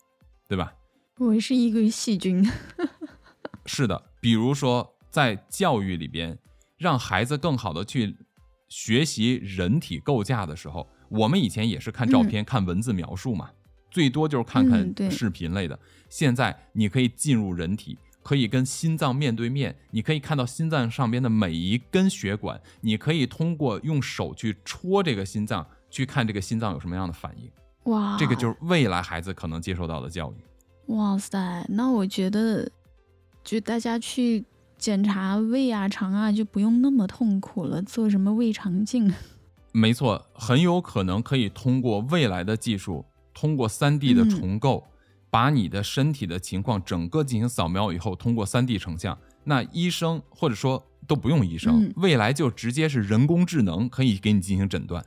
[0.48, 0.74] 对吧？
[1.18, 2.50] 我是一个细菌，
[3.66, 6.38] 是的，比如说在教育里边，
[6.78, 8.16] 让孩子更好的去
[8.70, 13.50] 学习人体构架的时候，我们以前也是看照片、看文字描述嘛，
[13.90, 15.78] 最多就是看看视频类的。
[16.10, 27.50] 现在你可以进入人体，可以跟心脏面对面，你可以看到心脏上边的每一根血管，你可以通过用手去戳这个心脏，去看这个心脏有什么样的反应。
[27.92, 30.36] 哇，这个就是未来孩子可能接受到的教育。
[30.94, 32.70] 哇塞，那我觉得，
[33.44, 34.46] 就大家去
[34.78, 39.14] 检查胃啊、肠啊，就不用那么痛苦了，做什么胃肠镜？
[39.72, 44.30] 没错，很有可能可以通过未来的技术，通过 3D 的嗯。
[44.30, 44.88] 重构，
[45.30, 55.06] 把你的身体的情况整个进行扫描以后，通过 3D 成像，那医生或者说都不用医生，嗯未来就直接是人工智能可以给你进行诊断，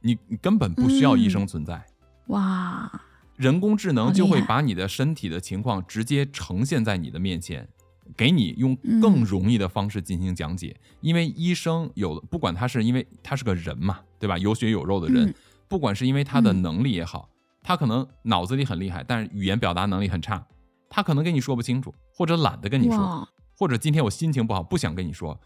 [0.00, 1.84] 你你根本不需要医生存在。
[2.26, 2.90] 哇，
[3.36, 7.68] 人工智能就会把你的身体的情况直接呈现在你的面前，
[8.16, 10.76] 给你用嗯更容易的方式进行讲解。
[11.00, 14.36] 因为医生有不管他是因为他是个人嘛，对吧？
[14.38, 15.34] 有血有肉的人，嗯
[15.68, 17.28] 不管是因为他的嗯能力也好，
[17.62, 20.46] 他可能脑子里很厉害，但是语言表达能力很差，
[20.90, 25.40] 他可能跟你说不清楚，或者懒得跟你说，或者今天我心情不好不想跟你说。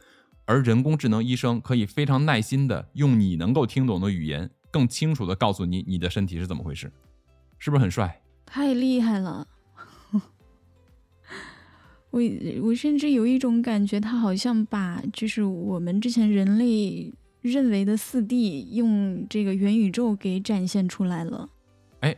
[0.45, 6.93] 而人工智能医生可以非常耐心的用你能够听懂的语言，更清楚的告诉你你的身体是怎么回事，
[7.59, 8.23] 是不是很帅？
[8.45, 9.47] 太厉害了！
[12.17, 21.47] 我我甚至有一种感觉，他好像把就是我们之前人类认为的四 D 用这个元宇宙给展现出来了。
[22.01, 22.17] 哎，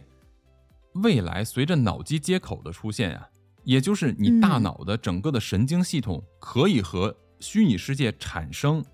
[0.95, 3.29] 未来随着脑机接口的出现啊，
[3.65, 8.85] 也就是你大嗯脑的整个的神经系统可以和虚拟世界产生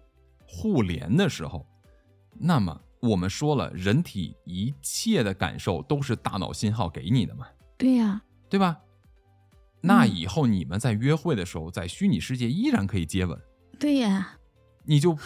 [0.48, 1.66] 互联的时候，
[2.32, 8.80] 那么我们说了，人体一切的感受都是大脑信号给你的嘛，对呀、对吧？
[9.86, 13.38] 那嗯以后你们在约会的时候，在虚拟世界依然可以接吻，
[13.78, 14.38] 对呀、
[14.84, 15.16] 你就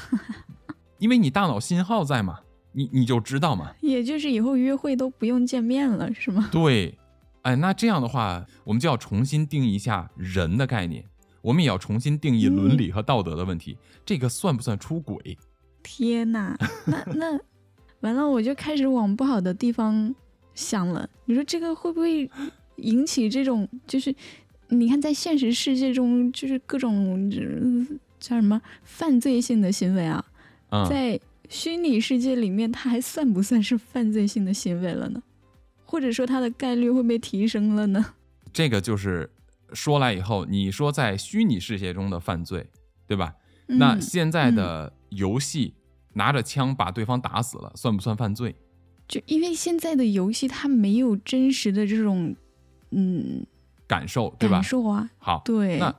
[0.99, 2.41] 因为你大脑信号在嘛，
[2.73, 6.49] 你你就知道嘛，也就是以后约会都不用见面了，是吗？
[6.51, 6.99] 对，
[7.43, 11.05] 哎，那这样的话，我们就要重新定义一下人的概念，
[11.41, 13.79] 我们也要重新定义伦理和道德的问题。
[14.05, 15.39] 这个算不算出轨？
[15.85, 17.41] 天呐，那那
[18.01, 20.13] 完了，我就开始往不好的地方
[20.55, 21.09] 想了。
[21.25, 22.29] 你说这个会不会
[22.77, 24.15] 引起这种，就是
[24.69, 30.25] 你看在现实世界中，就是各种、呃叫什么犯罪性的行为啊，
[30.71, 35.23] 嗯，在虚拟世界里面，它还算不算是犯罪性的行为了呢？
[35.85, 38.15] 或者说它的概率会被提升了呢？
[38.53, 39.31] 这个就是
[39.73, 42.67] 说来以后，你说在虚拟世界中的犯罪，
[43.07, 43.37] 对吧？
[43.67, 45.75] 那嗯现在的游戏
[46.15, 48.57] 拿着枪把对方打死了，算不算犯罪？
[49.07, 52.35] 就因为现在的游戏它没有真实的这种
[52.91, 53.47] 嗯
[53.89, 54.63] 感受，对吧感？
[54.63, 55.93] 受啊，好，对，那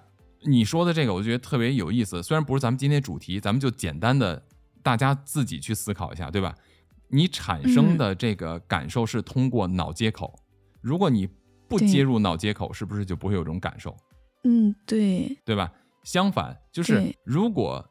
[0.44, 2.24] 你说的这个，我觉得特别有意思。
[2.24, 4.42] 虽然不是咱们今天主题，咱们就简单的
[4.82, 6.56] 大家自己去思考一下，对吧？
[7.10, 10.34] 你产生的这个感受是通过脑接口，
[10.80, 11.28] 如果你
[11.68, 13.98] 不接入脑接口，是不是就不会有这种感受，
[14.44, 15.72] 嗯对，对吧？
[16.04, 17.84] 相反，就是如果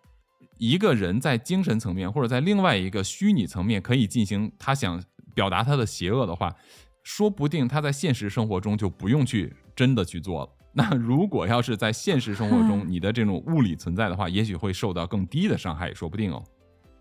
[0.57, 5.03] 一个人在精神层面或者在另外一个虚拟层面可以进行他想
[5.35, 6.55] 表达他的邪恶的话，
[7.03, 10.51] 说不定他在现实生活中就不用去真的去做了。
[10.75, 16.43] 那如果要是在现实生活中你的这种物理存在的话，也许会受到更低的伤害，也说不定哦。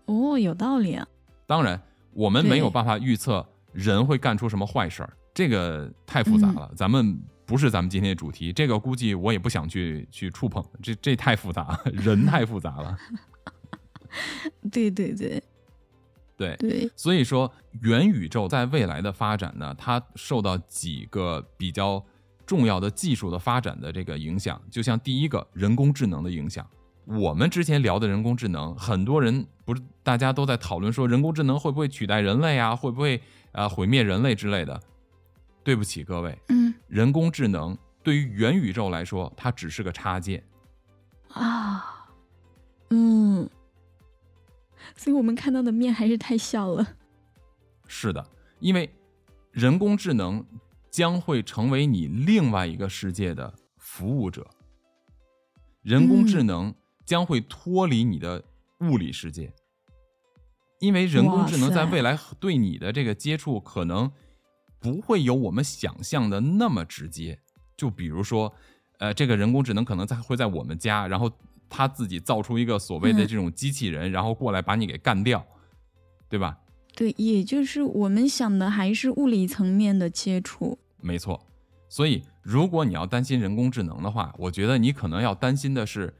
[0.06, 1.06] 哦，有道理啊，
[1.46, 1.80] 当然，
[2.12, 6.70] 我们没有办法预测人会干出什么坏事儿，这个太复杂了。
[6.76, 12.96] 咱们不是咱们今天的主题，这个估计我也不想去去触碰，这这太复杂， 人太复杂了。
[14.72, 15.42] 对对对
[16.36, 17.52] 对，对，所以说
[17.82, 22.02] 元宇宙在未来的发展呢，它受到几个比较
[22.48, 26.66] 重要的技术的发展的这个影响，就像第一个人工智能的影响，
[27.04, 33.20] 我们之前聊的人工智能，很多人不是大家都在讨论说人工智能会不会取代人类啊，会不会
[33.52, 34.80] 啊毁灭人类之类的。
[35.62, 40.42] 对不起各位，嗯人工智能对于元宇宙来说，它只是个插件。
[41.34, 42.08] 啊，
[42.88, 43.46] 嗯，
[44.96, 46.96] 所以我们看到的面还是太小了。
[47.86, 48.26] 是的，
[48.60, 48.88] 因为
[49.50, 50.42] 人工智能
[50.98, 54.44] 将会成为你另外一个世界的服务者，
[55.80, 56.74] 人工智能
[57.04, 58.42] 将会脱离你的
[58.80, 59.52] 物理世界，
[60.80, 64.10] 因为人工智能在未来对你的这个接触可能
[64.80, 67.38] 不会有我们想象的那么直接。
[67.76, 68.52] 就比如说，
[68.98, 71.30] 呃，这个人工智能可能在会在我们家，然后
[71.68, 75.46] 他自己造出一个所谓的嗯这种机器人，然后过来把你给干掉，
[76.28, 76.58] 对吧？
[76.96, 80.76] 对，也就是我们想的还是物理层面的接触。
[81.00, 81.40] 没错，
[81.88, 86.12] 所以如果你要担心人工智能的话，我觉得你可能要担心的是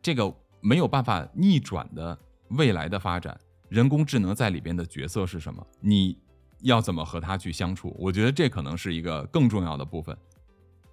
[0.00, 2.18] 这个没有办法逆转的
[2.50, 3.38] 未来的发展。
[3.68, 5.66] 人工智能在里边的角色是什么？
[5.80, 6.18] 你
[6.60, 7.96] 要怎么和它去相处？
[7.98, 10.16] 我觉得这可能是一个更重要的部分，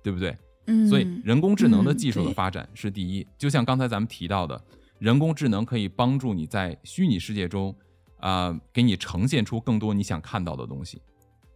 [0.01, 0.37] 对不对？
[0.67, 4.61] 嗯，所以人工智能的嗯技术的发展是第一，就像刚才咱们提到的，
[4.99, 7.75] 人工智能可以帮助你在虚拟世界中，
[8.19, 11.01] 啊、给你呈现出更多你想看到的东西，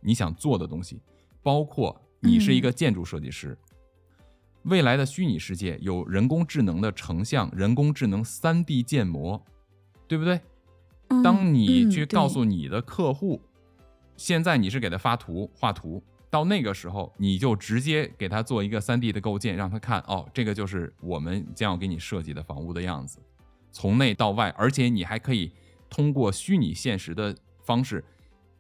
[0.01, 0.99] 你想做的东西，
[1.43, 3.55] 包括你是一个建筑设计师，
[4.63, 9.45] 未来的虚拟世界有人工智能的成像、人工智能 3D 建模，
[10.07, 10.39] 对不对？
[11.09, 13.39] 嗯当你嗯去告诉你的客户，
[14.15, 23.19] 现在你是给他发图画图，到那个时候你就直接给他做一个 3D 的构建，让他看哦，这个就是我们将要给你设计的房屋的样子，
[23.71, 25.51] 从内到外，而且你还可以
[25.89, 28.03] 通过虚拟现实的方式，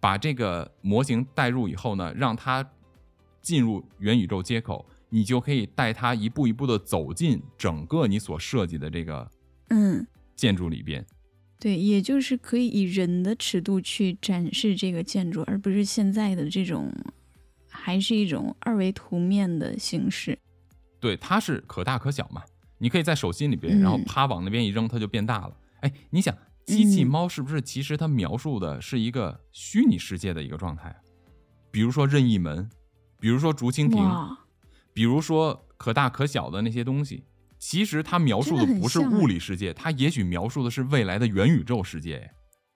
[0.03, 2.69] 把这个模型带入以后呢，让它
[3.41, 9.31] 进入元宇宙接口，你就可以带它一步一步的走进整个你所设计的这个
[9.69, 11.05] 嗯，建筑里边。
[11.57, 16.91] 对，也就是可以以人的尺度去展示这个建筑，而不是现在的这种，
[17.69, 20.37] 还是一种二维图面的形式。
[20.99, 22.43] 对，它是可大可小嘛，
[22.77, 25.55] 你可以在手心里边，然后嗯啪往那边一扔，它就变大了。
[25.79, 30.89] 哎，你想，机器嗯猫是不是其实它描述的是一个虚拟世界的一个状态？
[30.89, 30.95] 啊
[31.71, 32.69] 比如说任意门，
[33.19, 34.37] 比如说竹蜻蜓，
[34.93, 37.23] 比如说可大可小的那些东西，
[37.57, 42.29] 其实它描述的不是物理世界，它也许描述的是未来的元宇宙世界，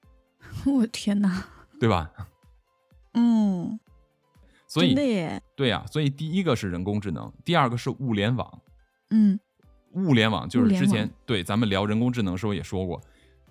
[0.65, 1.45] 我天哪！
[1.79, 2.11] 对吧？
[3.13, 3.79] 嗯，
[4.65, 4.95] 所以。
[5.55, 8.61] 对呀、所以第一个是人工智能，第二个是物联网。
[9.11, 9.39] 嗯
[9.93, 12.99] 物联网就是之前对咱们聊人工智能的时候也说过，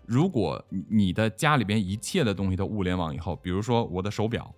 [0.06, 4.54] 如果你你的家里边一切的东西都物联网以后，比如说我的手表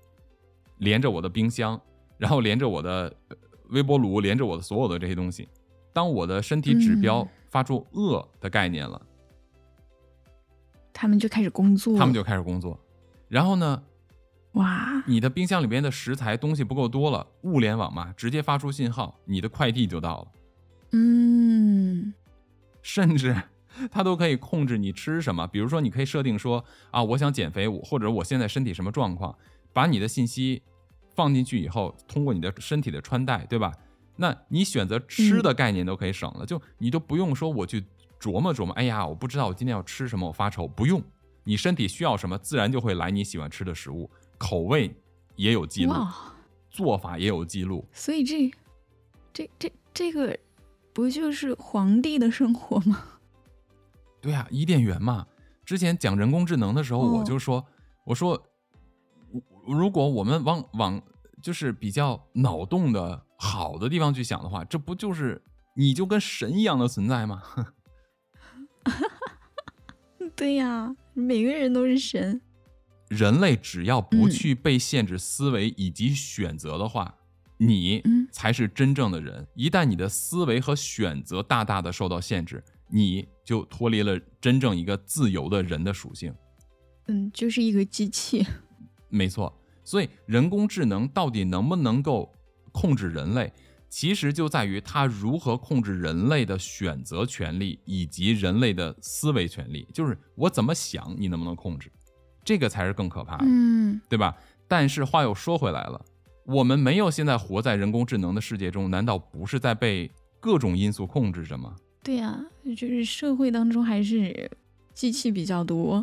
[0.78, 1.80] 连着我的冰箱，
[2.18, 3.36] 然后连着我的呃
[3.70, 5.48] 微波炉，连着我的所有的这些东西，
[5.92, 9.00] 当我的身体指标嗯发出饿的概念了，
[10.92, 12.78] 他们就开始工作，他们就开始工作。
[13.28, 13.82] 然后呢，
[14.52, 20.28] 哇，你的冰箱里边的食材东西不够多了，物联网嘛，直接发出信号，你的快递就到了。
[20.92, 22.14] 嗯
[22.82, 23.36] 甚至
[23.90, 25.46] 它都可以控制你吃什么。
[25.46, 29.36] 比如说，你可以设定说啊，我想减肥，我或者我现在身体什么状况，
[29.72, 30.62] 把你的信息
[31.14, 33.72] 放进去以后，通过你的身体的穿戴，对吧？
[34.16, 37.84] 那你选择吃的概念都可以省了，就你都不用说我去
[38.20, 41.00] 琢磨琢磨，哎呀，我不知道我今天要吃什么，我发愁，不用，
[41.44, 44.92] 你身体需要什么，自然就会来你喜欢吃的食物，口味
[45.36, 45.92] 也有记录，
[46.68, 48.50] 做法也有记录，所以这
[49.32, 50.36] 这这这个
[50.92, 53.17] 不就是皇帝的生活吗？
[54.20, 55.26] 对啊、伊甸园嘛。
[55.64, 57.64] 之前讲人工智能的时候，哦我就说，
[58.04, 58.42] 我说，
[59.66, 61.02] 如果我们往往
[61.42, 65.42] 就是比较脑洞的好的地方去想的话，这不就是
[65.76, 67.42] 你就跟神一样的存在吗？
[70.34, 72.40] 对呀，每个人都是神。
[73.08, 77.14] 人类只要不嗯去被限制思维以及选择的话，
[77.58, 79.46] 你嗯才是真正的人。
[79.54, 86.34] 一旦你的思维和选择大大的受到限制，你就脱离了真正一个自由的人的属性。
[87.06, 88.46] 嗯，就是一个机器。
[89.08, 89.52] 没错，
[89.84, 92.30] 所以人工智能到底能不能够
[92.72, 93.50] 控制人类，
[93.88, 99.88] 其实就在于它如何控制人类的选择权利以及人类的思维权利。
[99.94, 101.90] 就是我怎么想，你能不能控制，
[102.44, 104.36] 这个才是更可怕的，嗯对吧？
[104.68, 106.04] 但是话又说回来了，
[106.44, 111.74] 我们没有现在活在人工智能的世界中，难道不是在被各种因素控制着吗？
[112.08, 114.50] 对呀、就是社会当中还是
[114.94, 116.02] 机器比较多。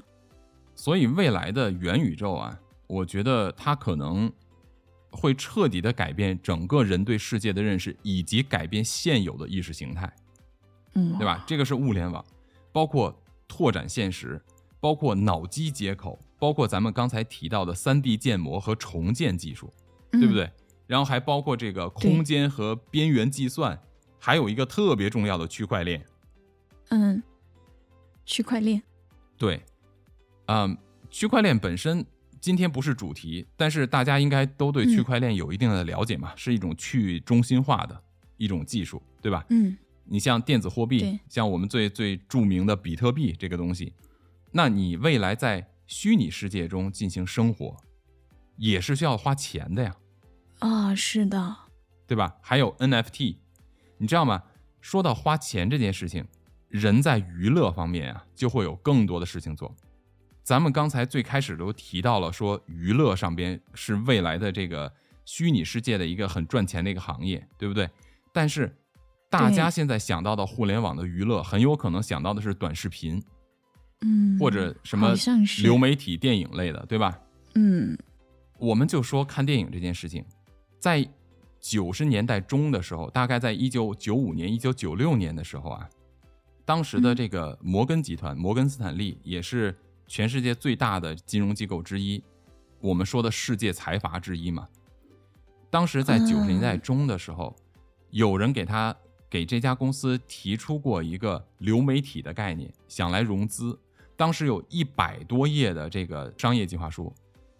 [0.76, 4.32] 所以未来的元宇宙啊，我觉得它可能
[5.10, 10.14] 会彻底的改变整个人对世界的认识，以及改变现有的意识形态。
[10.94, 11.44] 嗯，对吧？
[11.48, 12.24] 这个是物联网，
[12.72, 14.40] 包括拓展现实，
[14.80, 19.74] 包括脑机接口，包括咱们刚才提到的三 D 建模和重建技术，
[20.12, 20.36] 对不嗯？
[20.36, 20.52] 对？
[20.86, 23.82] 然后还包括这个空间和边缘计算，
[24.26, 26.04] 还有一个特别重要的区块链。
[26.90, 27.22] 嗯，
[28.26, 28.82] 区块链，
[29.38, 29.64] 对，
[30.48, 30.76] 嗯，
[31.12, 32.04] 区块链本身
[32.42, 38.02] 今天不是主题，但是大家应该都对区嗯块链有一定的了解嘛，是一种去中心化的
[38.38, 39.46] 一种技术，对吧？
[39.50, 43.94] 嗯你像电子货币，像我们最最著名的比特币这个东西，
[44.52, 47.78] 那你未来在虚拟世界中进行生活，
[48.58, 49.96] 也是需要花钱的呀，
[50.60, 51.56] 啊，是的，
[52.08, 52.36] 对吧？
[52.42, 53.36] 还有 NFT，
[53.98, 54.42] 你知道吗？
[54.82, 56.26] 说到花钱这件事情，
[56.70, 59.76] 人在娱乐方面啊，就会有更多的事情做。
[60.44, 64.94] 咱们刚才最开始都提到了，说娱乐上边是未来的这个
[65.26, 67.90] 虚拟世界的一个很赚钱的一个行业，对不对？
[68.32, 68.78] 但是
[69.30, 73.20] 大家现在想到的互联网的娱乐，很有可能想到的是短视频
[74.02, 75.16] 嗯，或者什么
[75.64, 77.20] 流媒体电影类的，对吧？
[77.56, 77.98] 嗯
[78.60, 80.24] 我们就说看电影这件事情，
[80.80, 81.06] 在
[81.68, 85.90] 九十年代中的时候，大概在一九九五年、一九九六年的时候啊，
[86.64, 92.24] 当时的嗯这个摩根集团、摩根斯坦利也是全世界最大的金融机构之一，
[92.80, 94.68] 我们说的世界财阀之一嘛。
[95.72, 97.56] 当时在九十年代中的时候，
[98.12, 98.96] 有人给他
[99.28, 103.76] 给这家公司提出过一个流媒体的概念，想来融资。
[104.16, 107.12] 当时有一百多页的这个商业计划书，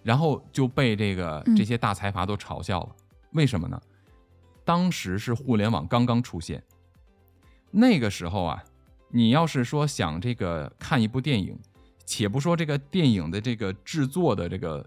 [0.04, 2.96] 然后就被这个嗯这些大财阀都嘲笑了。
[3.32, 3.82] 为什么呢？
[4.66, 6.62] 当时是互联网刚刚出现，
[7.72, 8.64] 那个时候啊，
[9.10, 11.58] 你要是说想这个看一部电影，
[12.06, 14.84] 且不说这个电影的这个制作的这个，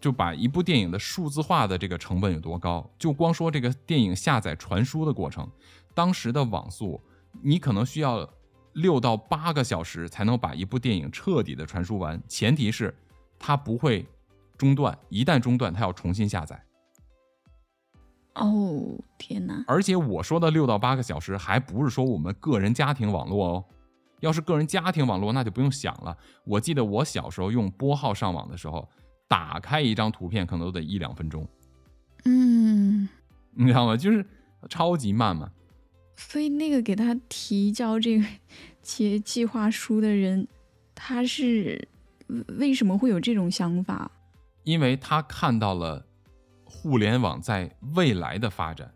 [0.00, 5.46] 就把一部电影的数字化的这个成本有多高，就光说这个电影下载传输的过程，
[5.94, 6.98] 当时的网速，
[7.42, 8.26] 你可能需要
[8.72, 12.94] 六到八个小时才能把一部电影彻底的传输完，前提是
[13.38, 14.06] 它不会
[14.56, 16.64] 中断，一旦中断，它要重新下载。
[18.40, 23.64] 哦，天哪，而且我说的六到八个小时，还不是说我们个人家庭网络哦。
[24.20, 26.14] 要是个人家庭网络，那就不用想了。
[26.44, 28.86] 我记得我小时候用拨号上网的时候，
[29.28, 31.48] 打开一张图片可能都得一两分钟，
[32.26, 33.08] 嗯，
[33.56, 33.96] 你知道吗？
[33.96, 34.22] 就是
[34.68, 35.50] 超级慢嘛。
[36.16, 38.26] 所以那个给他提交这个
[38.82, 40.46] 企业计划书的人，
[40.94, 41.88] 他是
[42.58, 44.10] 为什么会有这种想法？
[44.64, 46.04] 因为他看到了
[46.70, 48.90] 互联网在未来的发展，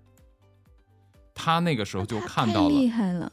[1.34, 2.68] 他那个时候就看到了。
[2.68, 3.30] 厉害了，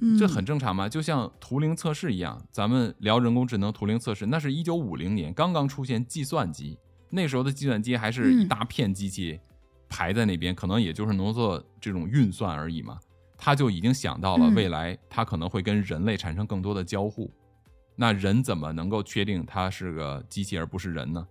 [0.00, 6.76] 嗯，这很正常嘛，就像图灵测试一样，咱们聊人工智能图灵测试，那是一九五零年刚刚出现计算机，
[7.08, 8.48] 那时候的计算机还是一嗯。
[8.48, 9.40] 大片机器
[9.88, 12.98] 排在那边，可能也就是能做这种运算而已嘛。
[13.38, 14.54] 他就已经想到了嗯。
[14.54, 17.30] 未来，他可能会跟人类产生更多的交互。
[17.96, 21.24] 那人怎么能够确定他是个机器而不是人呢？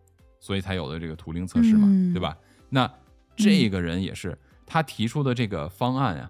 [0.44, 2.38] 所以才有了这个图灵测试嘛，嗯对吧？
[2.68, 2.92] 那
[3.34, 6.30] 这个人也是他提出的这个方案啊，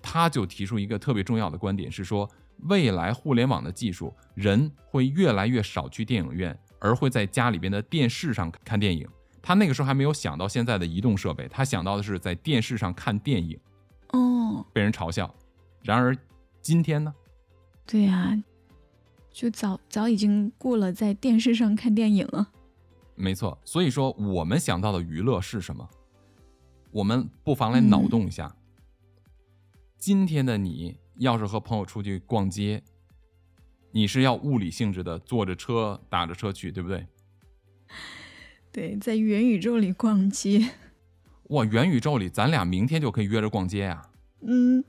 [0.00, 2.30] 他就提出一个特别重要的观点，是说
[2.68, 9.04] 未来互联网的技术，人会越来越少去电影院，而会在家里边的电视上看电影。
[9.42, 13.58] 他那个时候还没有想到现在的移动设备，他想到的是在电视上看电影，
[14.12, 15.34] 哦，被人嘲笑。
[15.82, 16.16] 然而
[16.62, 17.12] 今天呢？
[17.84, 18.40] 对呀、
[19.32, 22.48] 就早早已经过了在电视上看电影了。
[23.20, 25.88] 没错，所以说我们想到的娱乐是什么？
[26.90, 28.56] 我们不妨来脑洞一下。
[29.98, 32.82] 今天的你要是和朋友出去逛街，
[33.92, 37.06] 你是要物理性质的，坐着车打着车去，对不对？
[38.72, 40.70] 对，在元宇宙里逛街，
[41.48, 44.02] 哇，元宇宙里咱俩明天就可以约着逛街呀、
[44.40, 44.82] 嗯，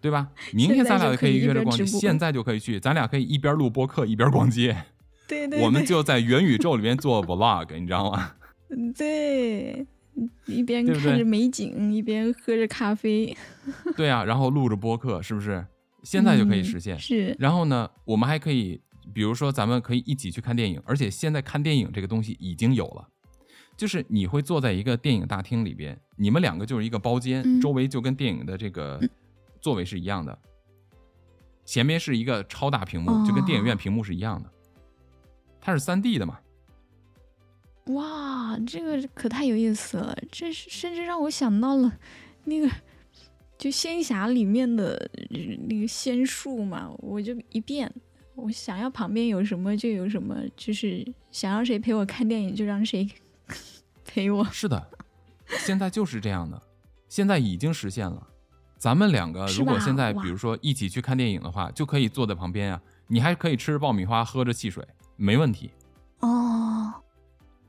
[0.00, 0.30] 对吧？
[0.52, 4.84] 明天咱俩就可以约着逛街，现在就可以一边直播现在就可以去，咱俩可以一边录播客一边逛街，
[5.32, 8.34] 对对我们就在元宇宙里面做 vlog，你知道吗？
[8.96, 9.86] 对，
[10.46, 13.36] 一边看着美景，一边喝着咖啡，
[13.96, 15.64] 对啊，然后录着播客，是不是？
[16.02, 16.98] 现在就可以嗯实现。
[16.98, 18.80] 是，然后呢，我们还可以，
[19.14, 23.08] 比如说咱们可以一起去看电影，而且现在看电影这个东西已经有了，
[23.76, 29.00] 就是你会坐在一个电影大厅里边，你们两个就是一个包间，嗯周围就跟电影的这个
[29.60, 30.36] 座位是一样的，
[31.64, 34.51] 前面是一个超大屏幕，就跟电影院哦屏幕是一样的，
[35.62, 36.38] 它是三 D 的嘛。
[37.86, 41.90] 哇，这个可太有意思了，这是甚至让我想到了
[42.44, 42.68] 那个。
[43.58, 45.38] 就仙侠里面的呃
[45.68, 47.88] 那个仙术嘛，我就一变，
[48.34, 53.08] 我想要旁边有什么就有什么，就是想要谁陪我看电影就让谁
[54.04, 54.44] 陪我。
[54.46, 54.84] 是的，
[55.46, 56.60] 现在就是这样的，
[57.08, 58.26] 现在已经实现了。
[58.78, 64.84] 咱们两个如果现在比如说一起去看电影的话，就可以坐在旁边啊、你还可以吃着爆米花，喝着汽水，
[65.16, 65.70] 没问题，
[66.20, 66.92] 哦，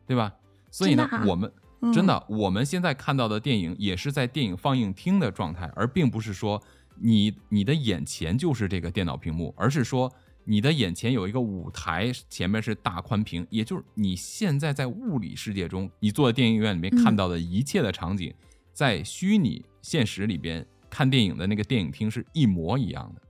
[0.06, 0.34] 对吧？
[0.72, 1.24] 所以呢，啊？
[1.26, 1.94] 我们嗯。
[1.94, 6.62] 真的，我们现在看到的电影也是在电影放映厅的状态，而并不是说
[6.96, 10.12] 你你的眼前就是这个电脑屏幕，而是说
[10.46, 17.16] 你的眼前有一个舞台，前面是大宽屏，也就是你现在在物理世界中，你坐在电影院里面看嗯。
[17.16, 18.34] 到的一切的场景，
[18.74, 23.22] 在虚拟现实里边看电影的那个电影厅是一模一样的。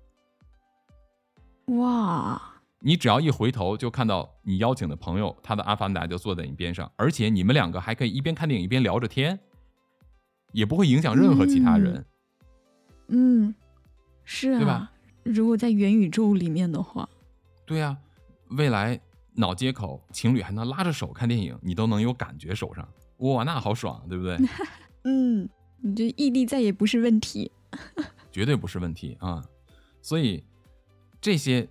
[1.75, 2.52] 哇，
[2.85, 9.39] 你只要一回头，就看到你邀请的朋友，他的阿凡达就坐在你边上，而且你们两个还可以一边看电影一边聊着天，
[10.51, 12.05] 也不会影响任何其他人。
[13.07, 13.55] 嗯，
[14.25, 14.91] 是啊，对吧
[15.23, 17.07] 如果在元宇宙里面的话，
[17.65, 17.97] 对呀、
[18.49, 18.99] 未来
[19.35, 22.85] 脑接口情侣还能拉着手看电影，你都能有感觉手上，
[23.19, 24.37] 哇，那好爽，对不对？
[25.05, 25.47] 嗯，
[25.81, 27.49] 你这异地再也不是问题。
[28.29, 29.41] 绝对不是问题啊！
[30.01, 30.43] 所以
[31.21, 31.67] 这些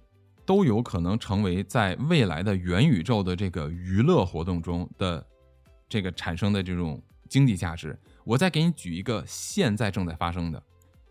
[0.53, 5.27] 都有可能成为在未来的元宇宙的这个娱乐活动中的
[5.89, 7.99] 这个产生的这种经济价值。
[8.23, 10.63] 我再给你举一个现在正在发生的，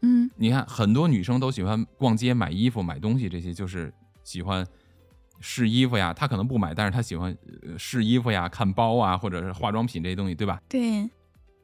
[0.04, 3.92] 嗯你看很多女生都喜欢逛街买衣服、买东西，这些就是
[4.24, 4.64] 喜欢
[5.40, 6.14] 试衣服呀。
[6.14, 10.62] 她可能不买，但是她喜欢呃试衣服呀、看包啊，或者是化妆品这些东西，对吧？
[10.70, 11.10] 对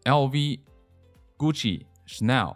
[0.05, 0.59] ，LV、
[1.37, 2.55] Gucci、Chanel，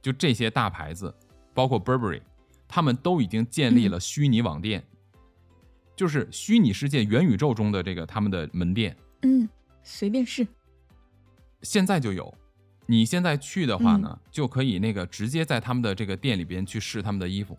[0.00, 1.14] 就这些大牌子，
[1.52, 2.22] 包括 Burberry，
[2.68, 4.84] 他们都已经建立了虚拟网店，
[5.94, 9.48] 就是虚拟世界元宇宙中的这个他们的门店，嗯，
[9.82, 10.46] 随便试。
[11.62, 12.32] 现在就有。
[12.88, 17.58] 你现在去的话呢，就可以那个直接在他们的这个店里边去试他们的衣服，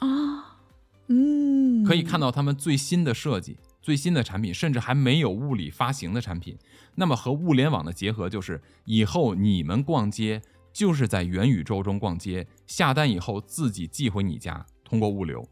[0.00, 0.58] 啊，
[1.06, 6.58] 嗯，可以看到他们最新的设计、最新的产品，甚至还没有物理发行的产品。
[6.96, 10.42] 那么和物联网的结合，就是以后你们逛街
[10.80, 15.46] 就是在元宇宙中逛街，下单以后自己寄回你家，通过物流。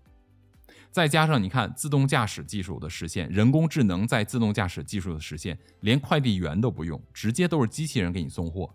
[0.91, 8.75] 再加上你看自动驾驶技术的实现，人工智能在自动驾驶技术的实现，连快递员都不用，直接都是机器人给你送货，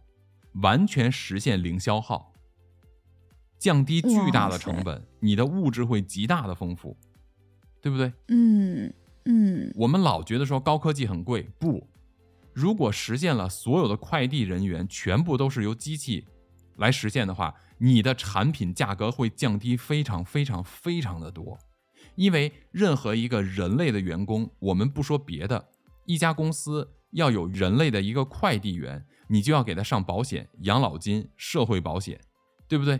[0.61, 2.31] 完全实现零消耗，
[3.57, 6.95] 降低巨大的成本，你的物质会极大的丰富，
[7.81, 8.13] 对不对？
[8.27, 8.93] 嗯
[9.25, 11.89] 嗯我们老觉得说高科技很贵，不，
[12.53, 16.27] 如果实现了所有的快递人员全部都是由机器
[16.77, 21.57] 来实现的话，你的产品价格会降低非常非常非常的多。
[22.15, 25.69] 因为任何一个人类的员工，我们不说别的，
[26.05, 32.19] 一家公司要有人类的一个快递员，你就要给他上保险、养老金、社会保险，
[32.67, 32.99] 对不对？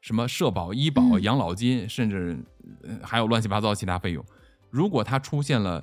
[0.00, 2.38] 什么社保、医保、养老金，甚至
[3.02, 4.24] 还有乱七八糟其他费用。
[4.70, 5.82] 如果他出现了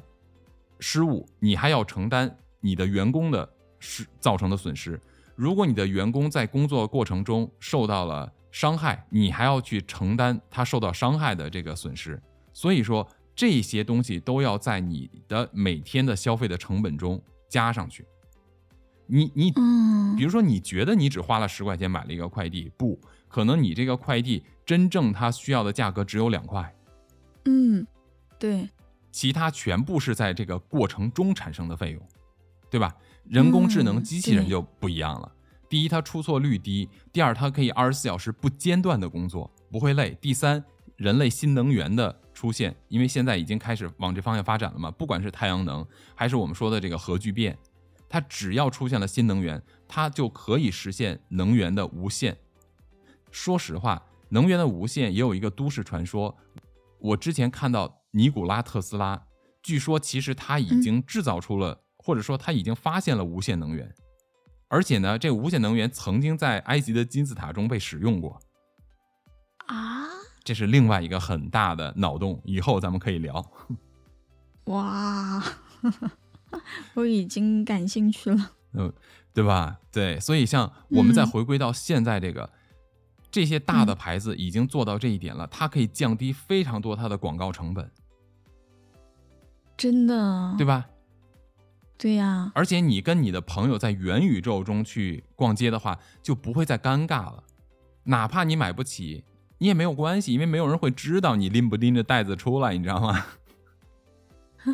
[0.79, 4.99] 失误，你还要承担你的员工的失造成的损失。
[5.41, 12.21] 如果你的员工在工作过程中受到了伤害，你还要去承担他受到伤害的这个损失。
[12.53, 17.19] 所以说，这些东西都要在你的每天的消费的成本中
[17.49, 18.05] 加上去。
[19.07, 26.71] 你你嗯比如说，你觉得你只花了十块钱买了一个快递，不可能，你这个快递真正它需要的价格只有两块，
[27.45, 27.87] 嗯，
[28.37, 28.69] 对，
[29.11, 32.07] 其他全部是在这个过程中产生的费用，
[32.69, 32.93] 对吧？
[33.31, 35.31] 人工智能机器人就不一样了。
[35.69, 40.61] 第一，它出错率低；第二，它可以二十四小时不间断的工作，不会累；第三，
[40.97, 47.57] 人类新能源的出现，因为现在已经开始往这方向发展了嘛，不管是太阳能，还是我们说的这个核聚变，
[48.09, 52.35] 它只要出现了新能源，它就可以实现能源的无限。
[53.31, 56.37] 说实话，能源的无限也有一个都市传说，
[56.99, 59.23] 我之前看到尼古拉特斯拉，
[59.63, 63.93] 据说其实他已经制造出了，或者说他已经发现了无限能源，
[64.67, 68.39] 而且呢，这无限能源曾经在埃及的金字塔中被使用过，
[69.67, 70.07] 啊，
[70.43, 73.45] 这是另外一个很大的脑洞，以后咱们可以聊。
[74.65, 75.43] 哇，
[76.95, 78.51] 我已经感兴趣了。
[78.73, 78.91] 嗯，
[79.33, 79.79] 对吧？
[79.91, 82.49] 对，所以像我们再嗯回归到现在这个，
[83.29, 87.91] 这些大的牌子已经做到这一点了，它可以降低非常多它的广告成本，
[89.75, 90.87] 真的，对吧？
[92.01, 97.43] 对呀、而且你跟你的朋友在元宇宙中去逛街的话，就不会再尴尬了。
[98.05, 99.23] 哪怕你买不起，
[99.59, 103.23] 你也没有关系，因为没有人会知道你拎不拎着袋子出来，你知道吗？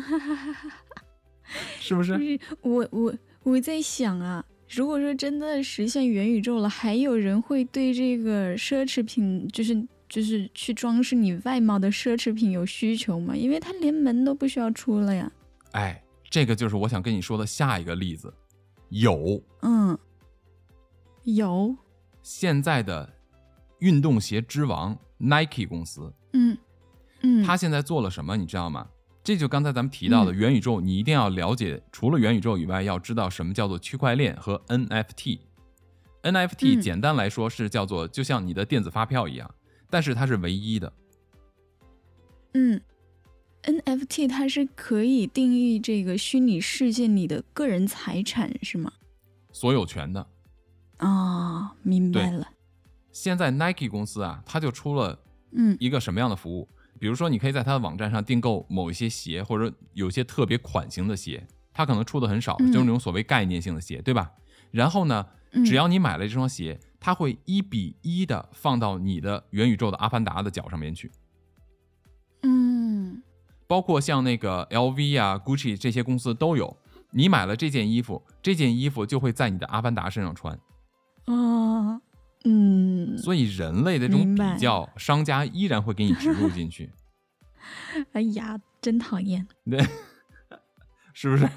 [1.78, 2.02] 是不？
[2.02, 13.36] 就是是我我我在想啊，如果说真的实现元宇宙了，还有人会对这个奢侈品，就是就是去装饰你外貌的奢侈品有需求吗？
[13.36, 15.30] 因为他连门都不需要出了呀。
[15.72, 18.32] 哎，这个就是我想跟你说的下一个例子。
[18.90, 19.98] 有嗯，
[21.24, 21.76] 有，
[22.22, 23.08] 现在的
[23.80, 26.56] 运动鞋之王 Nike 公司，嗯
[27.22, 28.88] 嗯，它现在做了什么，你知道吗？
[29.22, 35.40] 这就刚才咱们提到的嗯元宇宙，你一定要了解，除了元宇宙以外，要知道什么叫做区块链和 NFT。
[36.22, 39.54] NFT 嗯简单来说是叫做就像你的电子发票一样，
[39.90, 40.92] 但是它是唯一的。
[42.54, 42.80] 嗯
[43.62, 48.92] ，NFT 它是可以定义这个虚拟世界里的个人财产是吗？
[49.52, 50.26] 所有权的。
[50.98, 52.48] 啊、明白了。
[53.12, 55.18] 现在 Nike 公司啊，它就出了
[55.52, 56.68] 嗯一个什么样的服务？
[56.98, 64.32] 比如说，你可以在它的网站上订购某一些鞋，或者有些特别款型的鞋，它可能出的很少，嗯就是那种所谓概念性的鞋，对吧？
[64.72, 71.10] 然后呢，嗯只要你买了这双鞋，它会一比一的放到你的元宇宙的阿凡达的脚上面去。
[73.68, 76.74] 嗯包括像那个 LV 啊、Gucci 这些公司都有。
[77.10, 80.58] 你买了这件衣服，这件衣服就会在你的阿凡达身上穿。
[81.26, 82.00] 啊
[82.44, 86.90] 嗯，所以人类的这种比较，商家依然会给你植入进去，
[88.12, 89.46] 哎呀，真讨厌。
[89.70, 89.78] 对，
[91.12, 91.48] 是不是？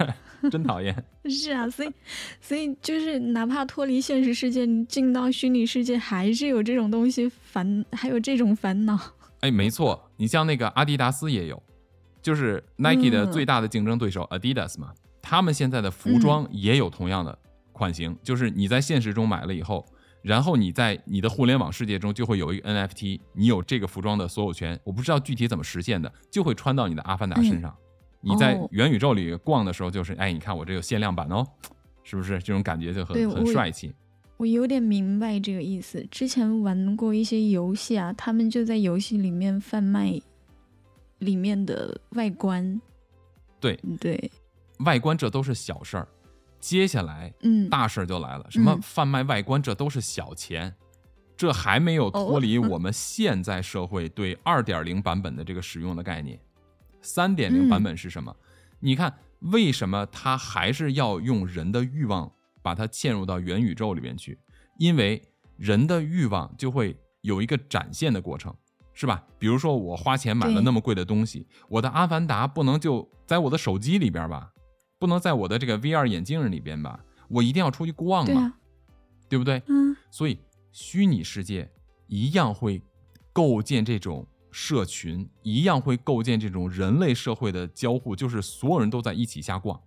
[0.50, 0.94] 真讨厌。
[1.30, 1.92] 是啊，所以
[2.42, 9.00] 所以就是哪怕脱离现实世界，你进到虚拟世界，还是有这种东西烦，还有这种烦恼。
[9.42, 11.62] 哎，没错，你像那个阿迪达斯也有，
[12.22, 17.38] 就是 Nike 的嗯最大的竞争对手 Adidas 嘛，他们现在的服装也有同样的
[17.72, 19.86] 款型，就是你在现实中买了以后，
[20.22, 27.76] 然后你在你的互联网世界中就会有一个 NFT，你有这个服装的所有权，我不知道具体怎么实现的，就会穿到你的阿凡达身上。
[28.22, 31.44] 你在哦元宇宙里逛的时候，就是哎，你看我这有限量版哦，
[32.04, 32.38] 是不是？
[32.40, 33.92] 这种感觉就很很帅气。
[34.38, 36.06] 我有点明白这个意思。
[36.12, 40.20] 之前玩过一些游戏啊，他们就在游戏里面贩卖
[41.22, 42.80] 里面的外观。
[43.60, 44.32] 对对，
[44.80, 46.08] 外观这都是小事儿，
[46.60, 50.76] 接下来嗯，大事儿就来了，什么嗯贩卖外观，这都是小钱，
[51.38, 56.40] 这还没有脱离哦我们现在社会对二点零版本的这个使用的概念。
[57.02, 58.36] 三点零版本是什么？
[58.80, 64.38] 你看，为什么它还是要用人的欲望把它嵌入到元宇宙里面去？
[64.78, 65.22] 因为
[65.58, 68.56] 人的欲望就会有一个展现的过程，
[68.94, 69.24] 是吧？
[69.40, 74.52] 比如说，我花钱买了那么贵的东西，我的阿凡达不能就在我的手机里边吧？
[75.00, 77.00] 不能在我的这个 VR 眼镜里边吧？
[77.28, 78.54] 我一定要出去逛嘛，对啊，
[79.30, 79.62] 对不对？
[79.68, 80.38] 嗯所以
[80.72, 81.70] 虚拟世界
[82.08, 82.82] 一样会
[83.34, 89.80] 构建这种社群，一样会构建这种人类社会的交互，就是所有人都在一起瞎逛，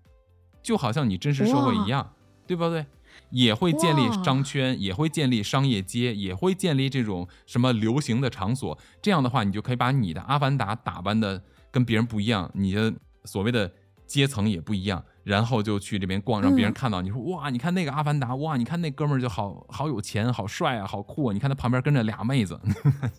[0.62, 2.14] 就好像你真实社会一样，
[2.46, 2.86] 对不对？
[3.30, 8.78] 也会建立商圈，也会建立商业街，也会建立这种什么流行的场所。
[9.02, 12.92] 这样的话，你就可以把你的阿凡达打扮的跟别人不一样，你的
[13.24, 13.70] 所谓的
[14.06, 21.32] 阶层也不一样，然后就去这边逛，让别人嗯看到你说哇，你看那个阿凡达，哇，你看那哥们儿就好好有钱，好帅啊，好酷啊！
[21.32, 22.60] 你看他旁边跟着俩妹子，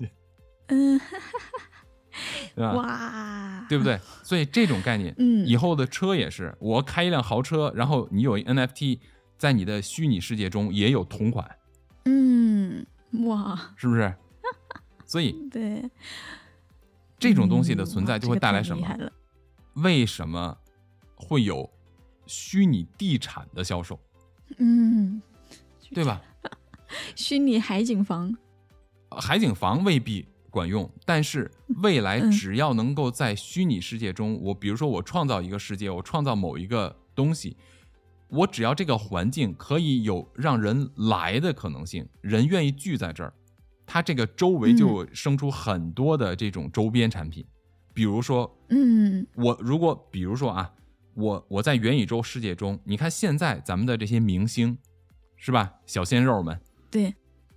[0.68, 1.00] 嗯，
[2.56, 2.74] 对吧？
[2.74, 4.00] 哇，对不对？
[4.24, 9.00] 所以这种概念，嗯以后的车也是，我开一辆豪车，然后你有一 NFT
[9.38, 11.50] 在你的虚拟世界中也有同款，
[12.06, 12.86] 嗯，
[13.26, 14.14] 哇，是不是？
[15.06, 15.84] 所以对，
[17.20, 18.88] 这种东西的嗯存在就会带来什么？
[19.76, 20.58] 为什么
[21.16, 21.70] 会有
[22.26, 24.00] 虚拟地产的销售，
[24.58, 25.22] 嗯，
[25.94, 26.22] 对吧？
[27.16, 28.36] 虚拟海景房，
[29.10, 31.52] 海景房未必管用，但是
[31.84, 37.58] 未来嗯只要能够在虚拟世界中，我比如说我创造一个世界，我创造某一个东西，
[38.30, 43.34] 我只要这个环境可以有让人来的可能性，人愿意聚在这儿，
[43.86, 47.46] 它这个周围就嗯生出很多的这种周边产品，
[47.94, 50.74] 比如说嗯我如果比如说啊，
[51.14, 54.78] 我我在元宇宙世界中，你看现在咱们的这些明星，
[55.38, 55.74] 是吧？
[55.86, 56.60] 小鲜肉们
[56.90, 57.14] 对，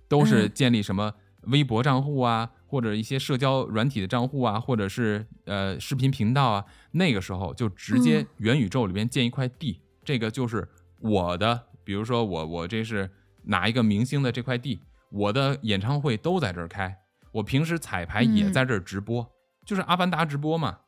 [0.07, 1.13] 都是嗯建立什么
[1.43, 6.65] 微博账户啊，或者一些社交软体的账户啊，或者是呃视频频道啊。
[6.91, 10.67] 那个时候就直接嗯元宇宙里边建一块地，这个就是
[11.01, 13.07] 我的，比如说我我这是
[13.43, 14.79] 哪一个明星的这块地，
[15.11, 16.97] 我的演唱会都在这儿开，
[17.31, 19.23] 我平时彩排也嗯在这儿直播，
[19.67, 20.79] 就是阿凡达直播嘛，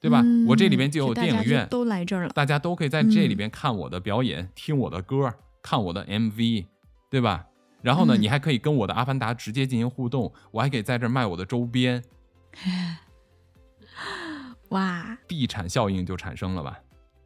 [0.00, 0.20] 对吧？
[0.48, 6.66] 我这里边就有电影院，都来这儿了，大家都可以在这里嗯边看我的表演，听我的歌，看我的 MV，
[7.08, 7.46] 对吧？
[7.82, 12.02] 然后呢，嗯你还可以跟我的阿凡达直接进行互动，我还可以在这儿卖我的周边，
[14.70, 16.80] 哇，地产效应就产生了吧？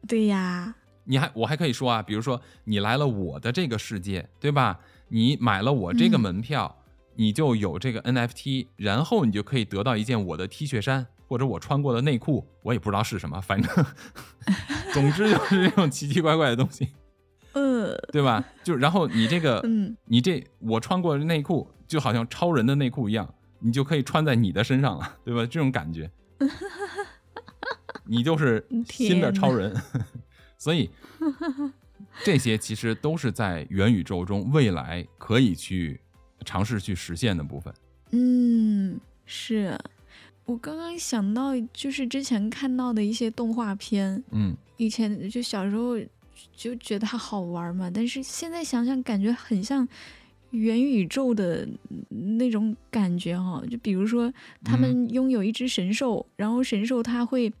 [0.07, 0.75] 对呀，
[1.05, 4.79] 你还我还可以说啊，比如说你来了我的这个世界，对吧？
[5.09, 6.83] 你买了我这个嗯门票，
[7.15, 13.85] 你就有这个 NFT，然后你就可以得到一件我的 T 恤衫或者我穿过的内裤，我也不知道是什么，反正
[14.93, 16.89] 总之就是这种奇奇怪怪的东西。
[17.53, 18.43] 呃，对吧？
[18.63, 25.41] 就然后你这个， 嗯，你这我穿过的内裤就好像超人的内裤一样，你就可以穿在你的身上了，对吧？
[25.41, 26.09] 这种感觉，
[28.05, 29.75] 你就是新的超人。
[30.61, 30.87] 所以
[32.23, 35.99] 这些其实都是在元宇宙中未来可以去
[36.45, 37.73] 尝试去实现的部分。
[38.11, 39.75] 嗯，是。
[40.45, 45.97] 我刚刚想到，就是之前看到的一些动画片，嗯，以前就小时候
[46.55, 49.87] 就觉得它好玩嘛，但是现在想想，感觉很像
[50.51, 51.67] 元宇宙的
[52.37, 54.31] 那种感觉哈、就比如说，
[54.63, 57.51] 他们拥有一只神兽，然后神兽它会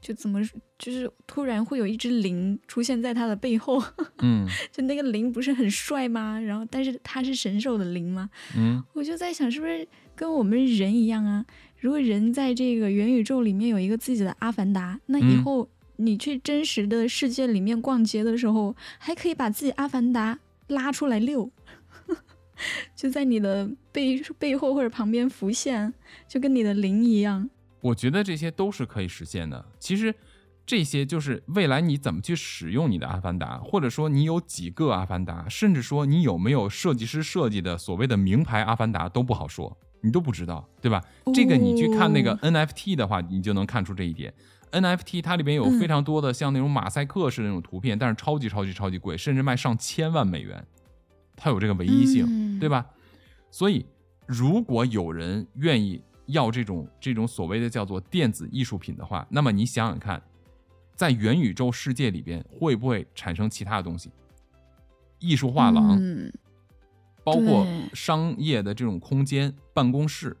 [0.00, 0.40] 就怎么，
[0.78, 3.82] 就是突然会有一只灵出现在他的背后，
[4.22, 6.40] 嗯就那个灵不是很帅吗？
[6.40, 8.30] 然后但是他是神兽的灵吗？
[8.56, 11.44] 嗯我就在想，是不是跟我们人一样啊？
[11.80, 20.38] 如果人在这个元宇宙里面有一个自己的阿凡达，那以嗯后你去真实的世界里面逛街的时候，还可以把自己阿凡达
[20.68, 21.50] 拉出来遛，
[22.94, 25.92] 就在你的背背后或者旁边浮现，
[26.28, 27.48] 就跟你的灵一样。
[27.80, 29.64] 我觉得这些都是可以实现的。
[29.78, 30.14] 其实
[30.66, 41.02] 这些就是未来你怎么去使用你的阿凡达，或者说你有几个阿凡达，甚至说你有没有设计师设计的所谓的名牌阿凡达都不好说，你都不知道，对吧？
[41.34, 44.32] 这个你去看那个哦 NFT 的话，你就能看出这一点。
[44.70, 50.62] NFT 它里边有非常多的像那种马赛克式的那种图片，但是超级超级超级贵，甚至卖上千万美元，
[51.36, 52.26] 它有这个唯一性。
[52.28, 52.84] 嗯对吧？
[53.50, 53.86] 所以，
[54.26, 60.22] 如果有人愿意要这种这种所谓的叫做电子艺术品的话，那么你想想看，
[60.94, 64.10] 在元宇宙世界里边会不会产生其他的东西？
[65.18, 66.32] 艺术画廊，嗯
[67.24, 70.34] 包括商业的这种空间、办公室。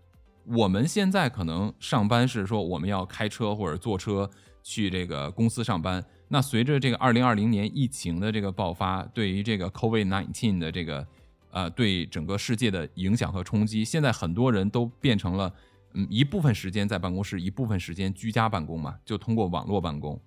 [0.44, 4.30] 我们现在可能上班是说我们要开车或者坐车
[4.62, 6.02] 去这个公司上班。
[6.28, 11.06] 那随着这个二零二零年疫情的这个爆发，对于这个 COVID nineteen 的这个
[11.50, 15.52] 呃对整个世界的影响和冲击，现在很多人都变成了
[15.94, 20.20] 嗯一部分时间在办公室，一部分时间居家办公嘛，就通过网络办公。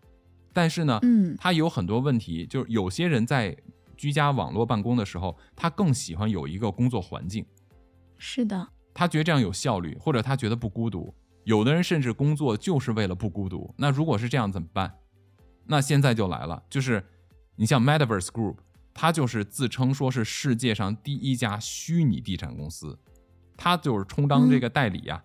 [0.54, 3.56] 但是呢，嗯它有很多问题，就是有些人在
[3.96, 7.46] 居家网络办公的时候，他更喜欢有一个工作环境，
[8.18, 11.14] 是的，他觉得这样有效率，或者他觉得不孤独。
[11.44, 13.74] 有的人甚至工作就是为了不孤独。
[13.78, 14.94] 那如果是这样怎么办？
[15.66, 17.04] 那现在就来了，就是
[17.56, 18.58] 你像 Metaverse Group，
[18.94, 23.00] 它就是自称说是世界上第一家虚拟地产公司，
[23.56, 25.24] 它就是充当这个代理呀、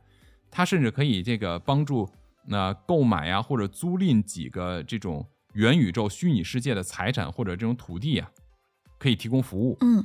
[0.51, 2.09] 它甚至可以这个帮助
[2.47, 8.31] 那、购买呀或者租赁几个这种元宇宙虚拟世界的财产或者这种土地啊，
[8.99, 9.77] 可以提供服务。
[9.81, 10.05] 嗯，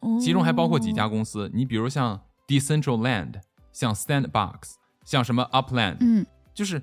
[0.00, 3.40] 哦其中还包括几家公司，你比如像 Decentraland、
[3.72, 4.74] 像 Sandbox、
[5.04, 6.24] 像什么 Upland，、嗯
[6.54, 6.80] 就是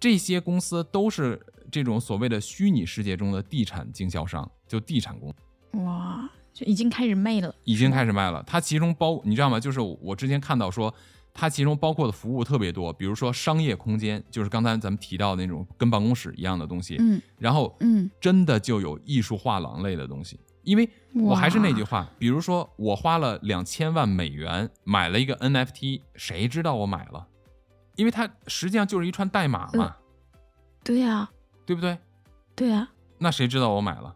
[0.00, 1.40] 这些公司都是
[1.70, 5.32] 这种所谓的虚拟世界中的地产经销商，就地产公
[5.84, 8.42] 哇，就已经开始卖了，已经开始卖了。
[8.44, 9.60] 它其中包你知道吗？
[9.60, 10.92] 就是我之前看到说，
[11.34, 20.38] 它其中包括的服务特别多，比如说商业空间，就是刚才咱们提到的那种跟办公室一样的东西，嗯然后嗯，真的就有艺术画廊类的东西。
[20.62, 27.26] 因为我还是那句，话，比如说我花了两千万美元买了一个 NFT，谁知道我买了？
[27.96, 29.96] 因为它实际上就是一串代码嘛，
[30.84, 31.28] 对呀、
[31.66, 31.98] 对不对？
[32.54, 34.14] 对呀、那谁知道我买了？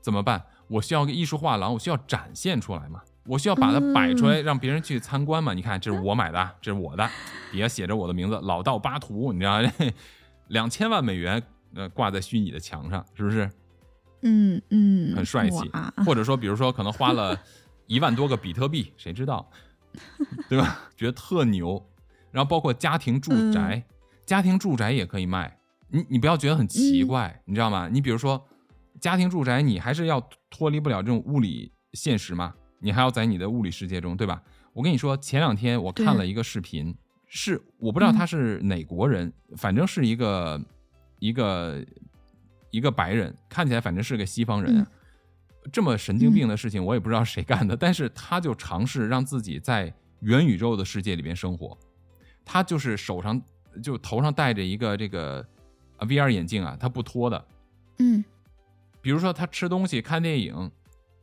[0.00, 0.44] 怎么办？
[0.66, 5.52] 我需要个艺术画廊，我需要展现出来嘛，我需要把它摆出来，让别人去参观嘛。
[5.52, 7.08] 你看，这是我买的，这是我的，
[7.50, 9.60] 底下写着我的名字，老道巴图，你知道，
[10.48, 11.42] 两千万美元，
[11.74, 13.50] 呃，挂在虚拟的墙上，是不是？
[14.22, 15.70] 嗯嗯，很帅气，
[16.04, 17.38] 或者说，比如说，可能花了
[17.86, 19.48] 一万多个比特币，谁知道，
[20.48, 20.80] 对吧？
[20.96, 21.84] 觉得特牛。
[22.32, 23.82] 然后包括家庭住宅，
[24.26, 25.58] 家庭住宅也可以卖。
[25.88, 27.88] 你你不要觉得很奇怪，你知道吗？
[27.90, 28.44] 你比如说
[29.00, 30.20] 家庭住宅，你还是要
[30.50, 34.42] 脱离不了这种物理现实嘛，你还要在你的物理世界中，对吧？
[34.72, 36.94] 我跟你说，前两天我看了一个视频，
[37.26, 40.60] 是我不知道他是哪国人，反正是一个
[41.18, 41.84] 一个
[42.70, 44.86] 一个白人，看起来反正是个西方人啊。
[45.72, 51.76] 这么神经病的事情，我也不知道谁干的，但是他就尝试让自己在元宇宙的世界里边生活。
[52.44, 53.42] 他就是手上
[53.82, 55.44] 就头上戴着一个这个
[55.96, 57.44] 啊 VR 眼镜啊，他不脱的。
[57.98, 58.24] 嗯
[59.00, 60.70] 比如说他吃东西、看电影，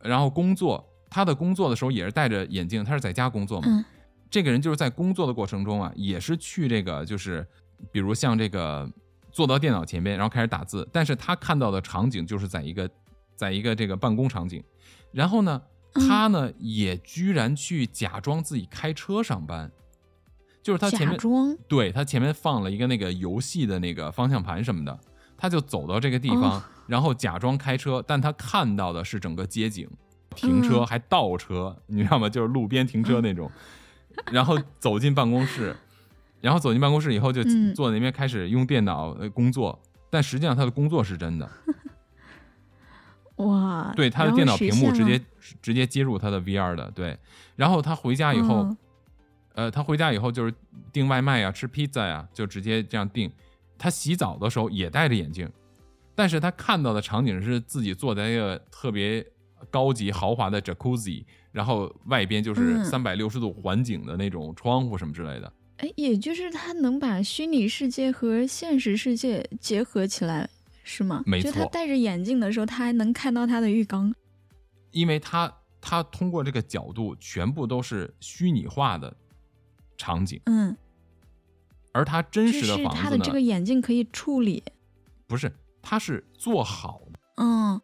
[0.01, 3.67] 然后工作，他的工作的时候也是戴着眼镜，他是在家工作嘛。
[3.69, 3.85] 嗯。
[4.31, 7.45] 这个人就是在工作的过程中啊，也是去这个就是，
[7.91, 8.91] 比如像这个
[9.31, 12.89] 坐到电脑前边，然后开始打字，但是他看到的场景就是在一个
[13.35, 14.63] 在一个这个办公场景，
[15.11, 15.61] 然后呢，
[15.93, 19.71] 嗯他呢也居然去假装自己开车上班。
[20.63, 21.19] 就是他前面
[21.67, 24.97] 对他前面放了一个那个游戏的那个方向盘什么的，
[25.37, 29.87] 他就走到这个地方，然后假装开车，但他看到的是整个街景，
[30.33, 32.27] 停车嗯还倒车，你知道吗？
[32.27, 33.49] 就是路边停车那种。
[34.31, 35.75] 然后走进办公室，
[36.41, 39.79] 然后走进办公室以后就嗯坐在那边开始用电脑呃工作，
[40.09, 41.49] 但实际上他的工作是真的。
[43.37, 45.19] 哇，对，他的电脑屏幕直接
[45.61, 47.17] 直接接入他的 VR 的，对。
[47.55, 48.77] 然后他回家以后，嗯
[49.55, 50.53] 呃，他回家以后就是
[50.91, 53.31] 订外卖呀、吃披萨呀，就直接这样订。
[53.79, 55.51] 他洗澡的时候也戴着眼镜，
[56.13, 59.25] 但是他看到的场景是自己坐在一个特别
[59.69, 65.51] 高级豪华的 jacuzzi，然后外边就是嗯三百六十度环景的那种窗户什么之类的。
[65.77, 70.49] 哎，也就是它能把虚拟世界和现实世界结合起来，
[70.83, 71.23] 是吗？
[71.25, 74.13] 没就他错戴着眼镜的时候，他还能看到他的浴缸。
[74.91, 75.51] 因为他
[75.81, 79.13] 他通过这个角度全部都是虚拟化的
[79.97, 80.77] 场景，嗯，
[81.91, 84.63] 而他真实的房子呢他的这，个眼镜可以处理。
[85.25, 85.51] 不是，
[85.81, 87.19] 他是做好的。
[87.37, 87.81] 嗯，哎，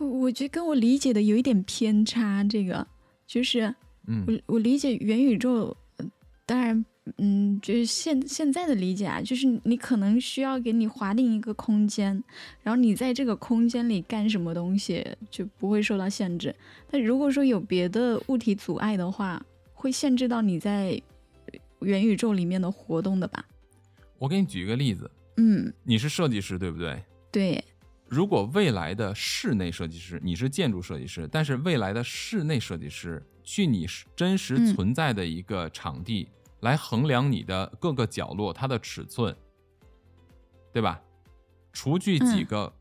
[0.00, 2.42] 我我觉得跟我理解的有一点偏差。
[2.44, 2.84] 这个
[3.26, 3.72] 就是
[4.06, 6.10] 嗯我我理解元宇宙，呃
[6.46, 6.84] 当然，
[7.18, 12.22] 嗯，就是现现在的理解啊，就是你可能需要给你划定一个空间，
[12.62, 16.52] 然后你在这个空间里干什么东西就不会受到限制。
[16.90, 19.40] 但如果说有别的物体阻碍的话，
[19.74, 21.00] 会限制到你在
[21.80, 23.44] 元宇宙里面的活动的吧？
[24.18, 27.00] 我给你举一个例子，嗯，你是设计师对不对？
[27.30, 27.64] 对，
[28.10, 33.86] 如果未来的室内设计师，你是建筑设计师，但是未来的室内设计师去你
[34.16, 39.34] 真实存在的一个场地、来衡量你的各个角落它的尺寸，
[40.72, 41.00] 对吧？
[41.72, 42.72] 除去几个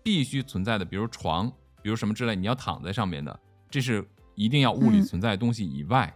[0.00, 1.50] 必须存在的，比如床，
[1.82, 6.14] 比如什么之类，你要躺在上面的，这是一定要物理存在的东西以外，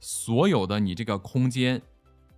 [0.00, 1.80] 所有的你这个空间，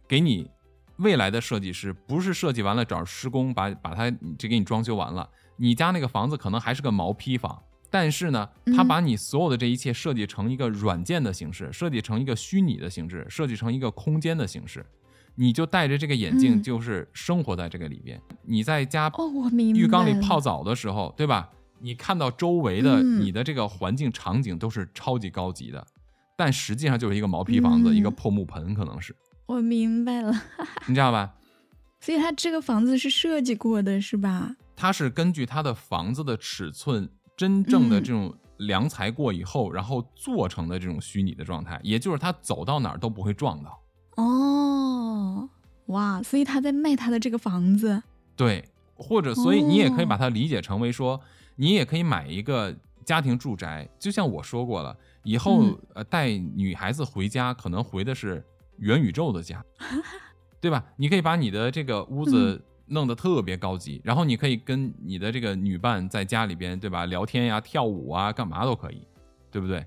[0.06, 0.50] 给你
[0.96, 5.26] 未来的设计师不是设计完了找施工把把它这给你装修完了，
[5.62, 14.84] 你家那个房子可能还是个毛坯房，但是呢，他嗯把你所有的这一切设计成一个软件的形式，设计成一个虚拟的形式，设计成一个空间的形式，
[15.36, 18.20] 你就戴着这个眼镜，嗯就是生活在这个里边。
[18.42, 21.48] 你在家哦，我明白浴缸里泡澡的时候，对吧？
[21.78, 25.86] 你看到周围的嗯你的这个环境场景都是超级高级的，
[26.36, 29.14] 但实际上就是一个毛坯房子，嗯一个破木盆，可能是，
[29.46, 30.32] 我明白了。
[30.88, 31.34] 你知道吧？
[32.00, 34.56] 所以他这个房子是设计过的，是吧？
[34.74, 43.80] 它是根据它的房子的尺寸，真正的嗯这种量裁过以后，然后做成的这种虚拟的状态，也就是它走到哪儿都不会撞到。
[44.16, 45.48] 哦，
[45.86, 46.22] 哇！
[46.22, 48.02] 所以他在卖他的这个房子。
[48.36, 48.64] 对，
[48.94, 51.20] 或者所以你也可以哦把它理解成为说，
[51.56, 58.44] 你也可以买一个家庭住宅，就像我说过了，以后、嗯呃带女孩子回家，可能回的是
[58.78, 59.64] 元宇宙的家，
[60.60, 60.84] 对吧？
[60.96, 62.62] 你可以把你的这个屋子
[62.92, 67.06] 弄得特别高级，然后你可以跟你的这个女伴在家里边，对吧？
[67.06, 69.00] 聊天呀、跳舞啊，干嘛都可以，
[69.50, 69.84] 对不对？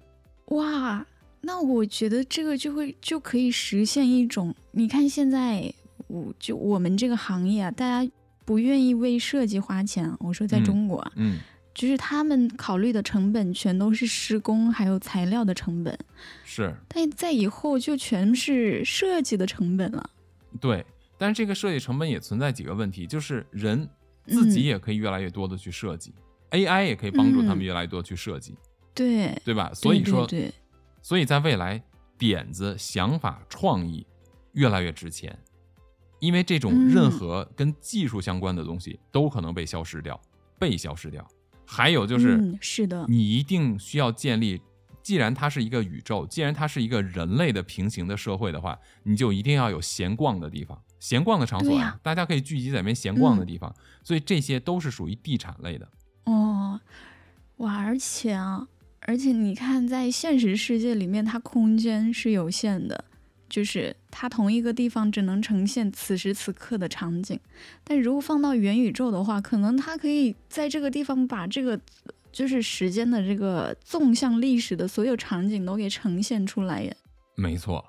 [0.48, 1.06] 哇，
[1.42, 5.72] 那我觉得这个就会就可以实现一种，你看现在
[6.08, 8.12] 我就我们这个行业啊，大家
[8.44, 10.12] 不愿意为设计花钱。
[10.20, 11.38] 我说在嗯中国啊，嗯，
[11.74, 15.98] 就是他们考虑的成本全都是施工还有材料的成本，
[16.44, 20.10] 是但在以后就全是设计的成本了。
[20.60, 20.86] 对。
[21.18, 23.90] 但是这个设计成本也存在几个问题，就是人
[24.26, 26.14] 自己嗯也可以越来越多的去设计、
[26.50, 27.64] a i 也可以帮助他们嗯。
[27.64, 28.56] 越来越多去设计，
[28.94, 29.72] 对，对吧？
[29.74, 30.54] 所以说，对对对。
[31.02, 31.82] 所以在未来，
[32.18, 34.06] 点子、想法、创意
[34.54, 35.38] 越来越值钱，
[36.20, 36.90] 因为这种嗯。
[36.90, 40.20] 任何跟技术相关的东西都可能被消失掉，
[40.60, 41.26] 被消失掉。
[41.66, 44.62] 还有就是，嗯，是的，你一定需要建立，
[45.02, 53.72] 既然它是一个宇宙，既然它是一个人类的平行的社会的话，你就一定要有闲逛的地方，闲逛的场所对呀大家可以聚集在那边闲逛的嗯地方。
[54.04, 55.88] 所以这些都是属于地产类的。
[56.24, 56.80] 哦，
[57.58, 58.68] 哇，而且啊，
[59.02, 63.06] 而且你看，在现实世界里面，它空间是有限的，
[63.48, 67.40] 就是它同一个地方只能呈现此时此刻的场景。
[67.84, 71.80] 但如果放到元宇宙的话，可能它可以在这个地方把这个
[72.32, 76.98] 就是时间的这个纵向历史的所有场景都给呈现出来耶。
[77.36, 77.86] 没错，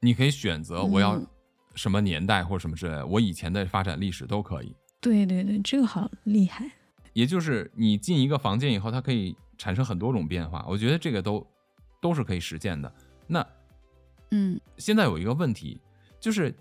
[0.00, 1.26] 你可以选择我要嗯
[1.74, 4.74] 什么年代或什么之类的，我以前的发展历史都可以。
[5.00, 6.70] 对对对，这个好厉害。
[7.12, 11.46] 也就是你进一个房间以后，它可以产生很多种变化，我觉得这个都
[12.00, 12.92] 都是可以实现的。
[13.26, 13.46] 那
[14.30, 15.80] 嗯现在有一个问题，
[16.18, 16.54] 就是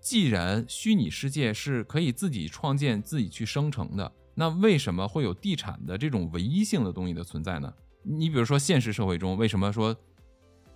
[0.00, 7.72] 既然虚拟世界是可以自己创建、自己去生成的，那为什么会有地产的这种唯一性的东西的存在呢？
[8.02, 9.94] 你比如说现实社会中，为什么说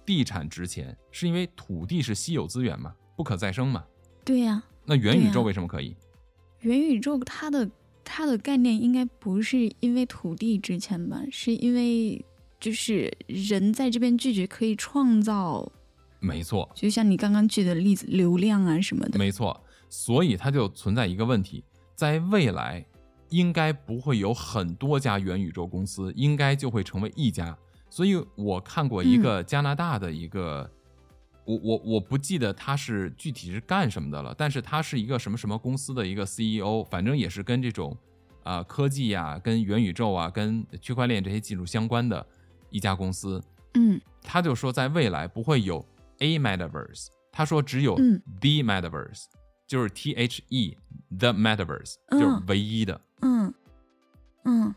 [0.05, 0.97] 地产值钱？
[1.11, 3.85] 是因为土地是稀有资源嘛，不可再生嘛。
[4.25, 5.95] 对呀、那元宇宙为什么可以？
[6.61, 7.71] 元宇宙它的
[8.03, 11.23] 它的概念应该不是因为土地值钱吧？
[11.31, 12.25] 是因为
[12.59, 15.71] 就是人在这边拒绝可以创造，
[16.21, 19.19] 没错，就像你刚刚举的例子，流量啊什么的。
[19.19, 21.63] 没错，所以它就存在一个问题，
[21.95, 22.83] 在未来
[23.29, 27.55] 应该不会有很多家元宇宙公司，应该就会成为一家。
[27.91, 30.71] 所以我看过一个加拿大的一个，
[31.45, 37.97] 我我我不记得他是具体是干什么的了，但是他是一个什么什么公司的一个 CEO，反正也是跟这种
[38.43, 42.27] 啊、科技呀、跟元宇宙啊、跟区块链这些技术相关的
[42.71, 43.43] 一家公司。
[43.75, 45.85] 嗯他就说，在未来不会有
[46.19, 49.25] a metaverse，他说只有嗯 the metaverse，、
[49.67, 50.77] 就是 T H E
[51.19, 53.01] the metaverse，嗯就是唯一的。
[53.21, 53.53] 嗯
[54.45, 54.75] 嗯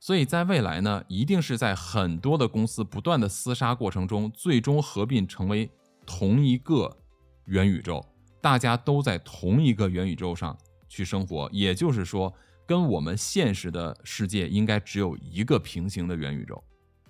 [0.00, 5.70] 所以在未来呢，一定是在很多的公司不断的厮杀过程中，最终合并成为
[6.06, 6.96] 同一个
[7.44, 8.04] 元宇宙，
[8.40, 10.56] 大家都在同一个元宇宙上
[10.88, 11.48] 去生活。
[11.52, 12.32] 也就是说，
[12.66, 16.62] 跟我们现实的世界应该只有一个平行的元宇宙，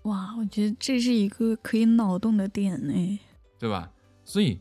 [0.02, 3.20] 哇，我觉得这是一个可以脑洞的点呢。
[3.58, 3.92] 对吧？
[4.24, 4.60] 所以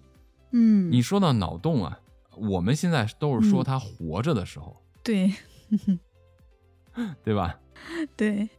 [0.51, 1.99] 嗯，你说到脑洞啊，
[2.35, 5.31] 我们现在都是说嗯他活着的时候，对
[7.23, 7.59] 对吧？
[8.15, 8.49] 对，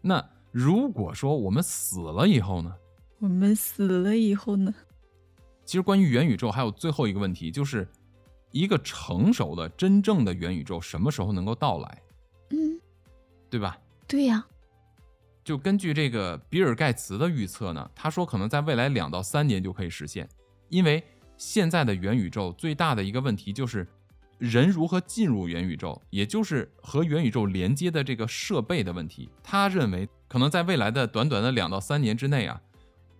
[0.00, 2.74] 那如果说我们死了以后呢？
[3.18, 4.74] 我们死了以后呢？
[5.64, 7.88] 其实关于元宇宙还有最后一个问题，就是
[8.52, 12.02] 一个成熟的、真正的元宇宙什么时候能够到来，
[12.50, 12.78] 嗯，
[13.50, 13.78] 对吧？
[14.06, 14.44] 对呀、
[15.42, 20.28] 就根据这个比尔盖茨的预测呢，他说可能在未来两到三年就可以实现，
[20.68, 21.02] 因为
[21.36, 23.86] 现在的元宇宙最大的一个问题就是
[24.38, 29.28] 人如何进入元宇宙，也就是和元宇宙连接的这个设备的问题。
[29.42, 32.60] 他认为可能在未来的短短的两到三年之内啊，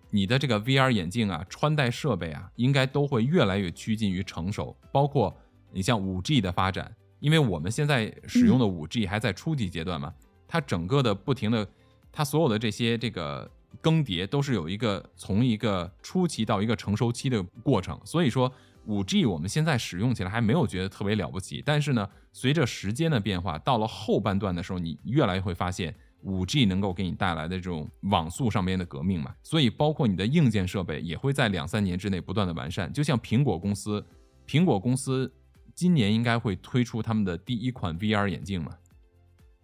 [0.09, 5.35] 你的这个 VR 眼镜啊、穿戴设备啊，应该都会越来越趋近于成熟，包括
[5.71, 10.13] 你像 5G 的发展，因为我们现在使用的 5G 还在初级阶段嘛，
[10.47, 11.67] 它整个的不停的，
[12.11, 13.49] 它所有的这些这个
[13.81, 18.51] 更迭都是有一个从一个初期到一个成熟期的过程，所以说。
[18.87, 25.95] ，5G 我们现在使用起来还没有觉得特别了不起，但是呢，随着时间的变化，到了后半段的时候，你越来越会发现
[26.25, 29.33] 五 G 能够给你带来的这种网速上面的革命嘛。
[29.43, 32.91] 所以包括你的硬件设备也会在两三年之内不断的完善。
[32.91, 34.05] 就像苹果公司，
[34.45, 35.31] 苹果公司
[35.73, 38.71] 今年应该会推出他们的第一款 VR 眼镜嘛，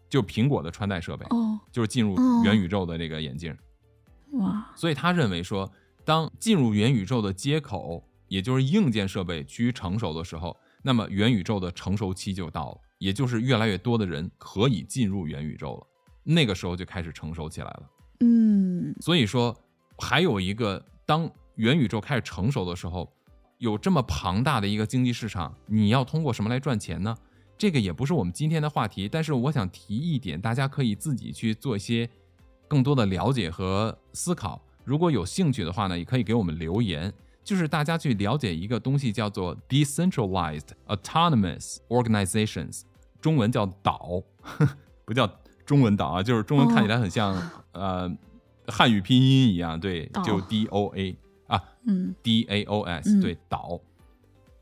[0.10, 3.56] 就苹果的穿戴设备，哦，就是进入哦元宇宙的这个眼镜。
[4.34, 5.72] 哇，所以他认为说，
[6.06, 15.88] 当进入元宇宙的接口，也就是硬件设备趋于成熟的时候，那么元宇宙的成熟期就到了，也就是越来越多的人可以进入元宇宙了，
[16.24, 17.90] 那个时候就开始成熟起来了。
[18.20, 19.56] 嗯所以说，
[19.98, 23.12] 还有一个，当元宇宙开始成熟的时候，
[23.58, 27.16] 有这么庞大的一个经济市场，你要通过什么来赚钱呢？
[27.58, 32.10] 这个也不是我们今天的话题，但是我想提一点，大家可以自己去做一些
[32.68, 34.60] 更多的了解和思考。
[34.84, 37.14] 如果有兴趣的话呢，也可以给我们留言，
[37.44, 42.82] 就是大家去了解一个东西，叫做 decentralized autonomous organizations，
[43.20, 44.24] 中文叫岛，
[45.06, 45.28] 不叫
[45.72, 47.34] 中文岛啊，就是中文看起来很像、
[47.72, 48.12] 呃
[48.68, 51.16] 汉语拼音一样，对，就 D O A
[51.48, 52.14] 啊嗯。
[52.22, 53.22] D A O S，、嗯。
[53.22, 53.80] 对，岛。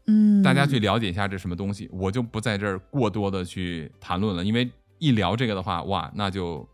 [0.05, 6.68] 嗯，大家去了解一下这什么东西，我就不在这儿过多的去谈论了，因为一聊这个的话，哇，那就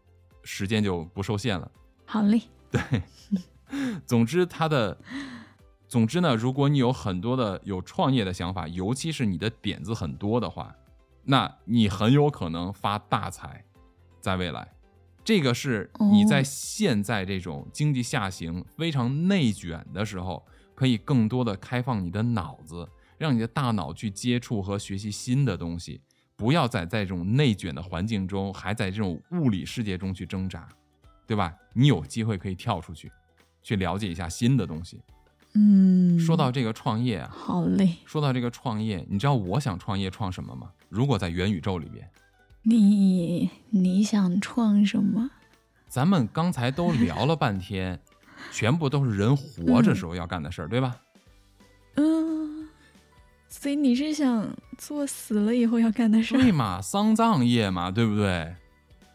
[0.43, 1.71] 时间就不受限了。
[2.05, 2.81] 好嘞，对。
[4.05, 4.97] 总之，它的，
[5.87, 10.75] 总之呢，如果你有很多的有创业的想法，尤其是你的点子很多的话，
[11.23, 13.64] 那你很有可能发大财，
[14.25, 14.67] 在未来。
[15.23, 20.43] 这个是你在哦现在这种经济下行、非常内卷的时候，
[20.73, 22.87] 可以更多的开放你的脑子，
[23.19, 26.01] 让你的大脑去接触和学习新的东西，
[26.35, 30.67] 不要再在这种内卷的环境中，还在这种物理世界中去挣扎，
[31.27, 31.53] 对吧？
[31.73, 33.11] 你有机会可以跳出去，
[33.61, 34.99] 去了解一下新的东西。
[35.53, 40.71] 嗯，说到这个创业啊，好嘞，说到这个创业，你知道我想创业创什么吗？
[40.89, 42.07] 如果在元宇宙里边，
[42.67, 45.29] 你你想创什么？
[45.87, 47.99] 咱们刚才都聊了半天，
[48.51, 50.97] 全部都是人活着时候要干的事儿，对吧？
[51.95, 52.67] 嗯，
[53.47, 56.41] 所以你是想做死了以后要干的事儿？
[56.41, 58.55] 对嘛，丧葬业嘛，对不对？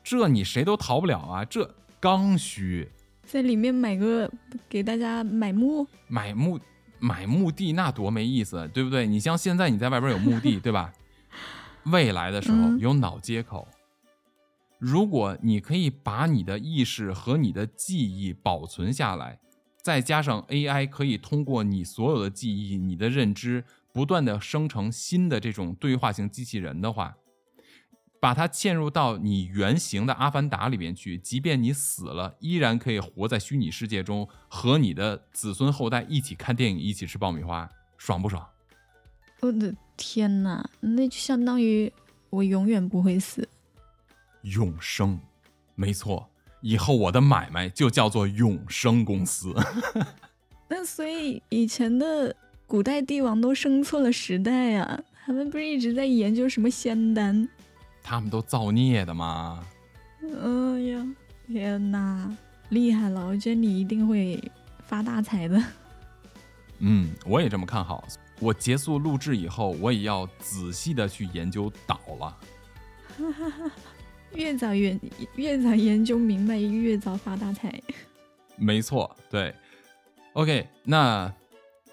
[0.05, 1.44] 这你谁都逃不了啊！
[1.44, 2.89] 这刚需，
[3.27, 4.31] 在里面买个
[4.68, 5.86] 给大家买墓？
[6.06, 6.59] 买墓
[7.01, 9.06] 买墓地那多没意思，对不对？
[9.09, 10.93] 你像现在你在外边有墓地， 对吧？
[11.85, 13.66] 未来的时候嗯有脑接口，
[14.78, 19.39] 如果你可以把你的意识和你的记忆保存下来，
[19.82, 27.16] 再加上 AI 可以通过你所有的记忆、你的认知，不断的生成新的这种对话型机器人的话，
[28.20, 38.47] 把它嵌入到你原型的《阿凡达》里面去，即便你死了，依然可以活在虚拟世界中，和你的子孙后代一起看电影，一起吃爆米花，爽不爽？
[39.40, 41.92] 我的天哪，那就相当于
[42.28, 43.48] 我永远不会死。
[44.42, 45.18] 永生，
[45.74, 46.28] 没错，
[46.60, 49.54] 以后我的买卖就叫做永生公司。
[50.68, 52.34] 那所以以前的
[52.66, 57.48] 古代帝王都生错了时代啊，他们不是一直在研究什么仙丹？
[58.02, 59.64] 他们都造孽的吗？
[60.22, 61.06] 哎呀，
[61.46, 62.36] 天哪，
[62.68, 63.26] 厉害了！
[63.26, 64.40] 我觉得你一定会
[64.86, 65.62] 发大财的。
[66.78, 68.06] 嗯，我也这么看好。
[68.40, 72.36] 我结束录制以后，我也要仔细的去研究岛了。
[74.34, 74.98] 越早越
[75.34, 77.80] 越早研究明白，越早发大财。
[78.56, 79.54] 没错，对。
[80.32, 81.32] OK，那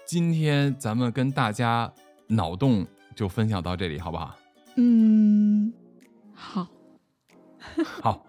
[0.06, 1.92] 今天咱们跟大家
[2.28, 4.34] 脑洞就分享到这里，好不好？
[4.76, 5.72] 嗯，
[6.32, 6.66] 好。
[8.02, 8.24] 好，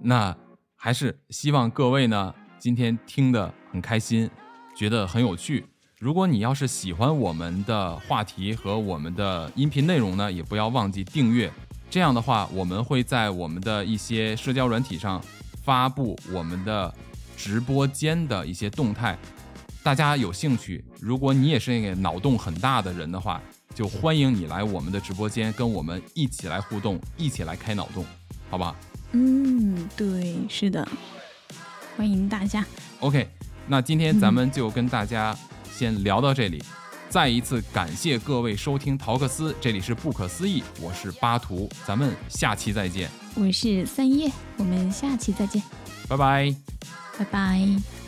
[0.00, 0.36] 那
[0.76, 4.30] 还是希望各位呢今天听得很开心，
[4.76, 5.66] 觉得很有趣。
[6.00, 11.52] 如果你要是喜欢我们的话题和我们的音频内容呢，也不要忘记订阅。
[11.90, 15.22] 这样的话，我们会在我们的一些社交软体上
[15.62, 16.90] 发布我们的
[17.36, 19.18] 直播间的一些动态。
[19.82, 23.38] 大家有兴趣，如果你也是那个脑洞很大的人的话，
[23.74, 28.06] 就欢迎你来我们的直播间，跟我们一起来互动，一起来开脑洞，
[28.48, 28.74] 好吧？
[29.12, 30.88] 嗯，对，是的，
[31.94, 32.64] 欢迎大家。
[33.00, 33.28] OK，
[33.66, 35.36] 那今天咱们就跟大家。
[35.80, 36.62] 先聊到这里，
[37.08, 43.08] 再一次感谢各位收听陶克斯，这里是不可思议，我是巴图，咱们下期再见。
[43.34, 45.62] 我是三叶，我们下期再见。
[46.06, 46.54] 拜拜，
[47.18, 47.99] 拜拜。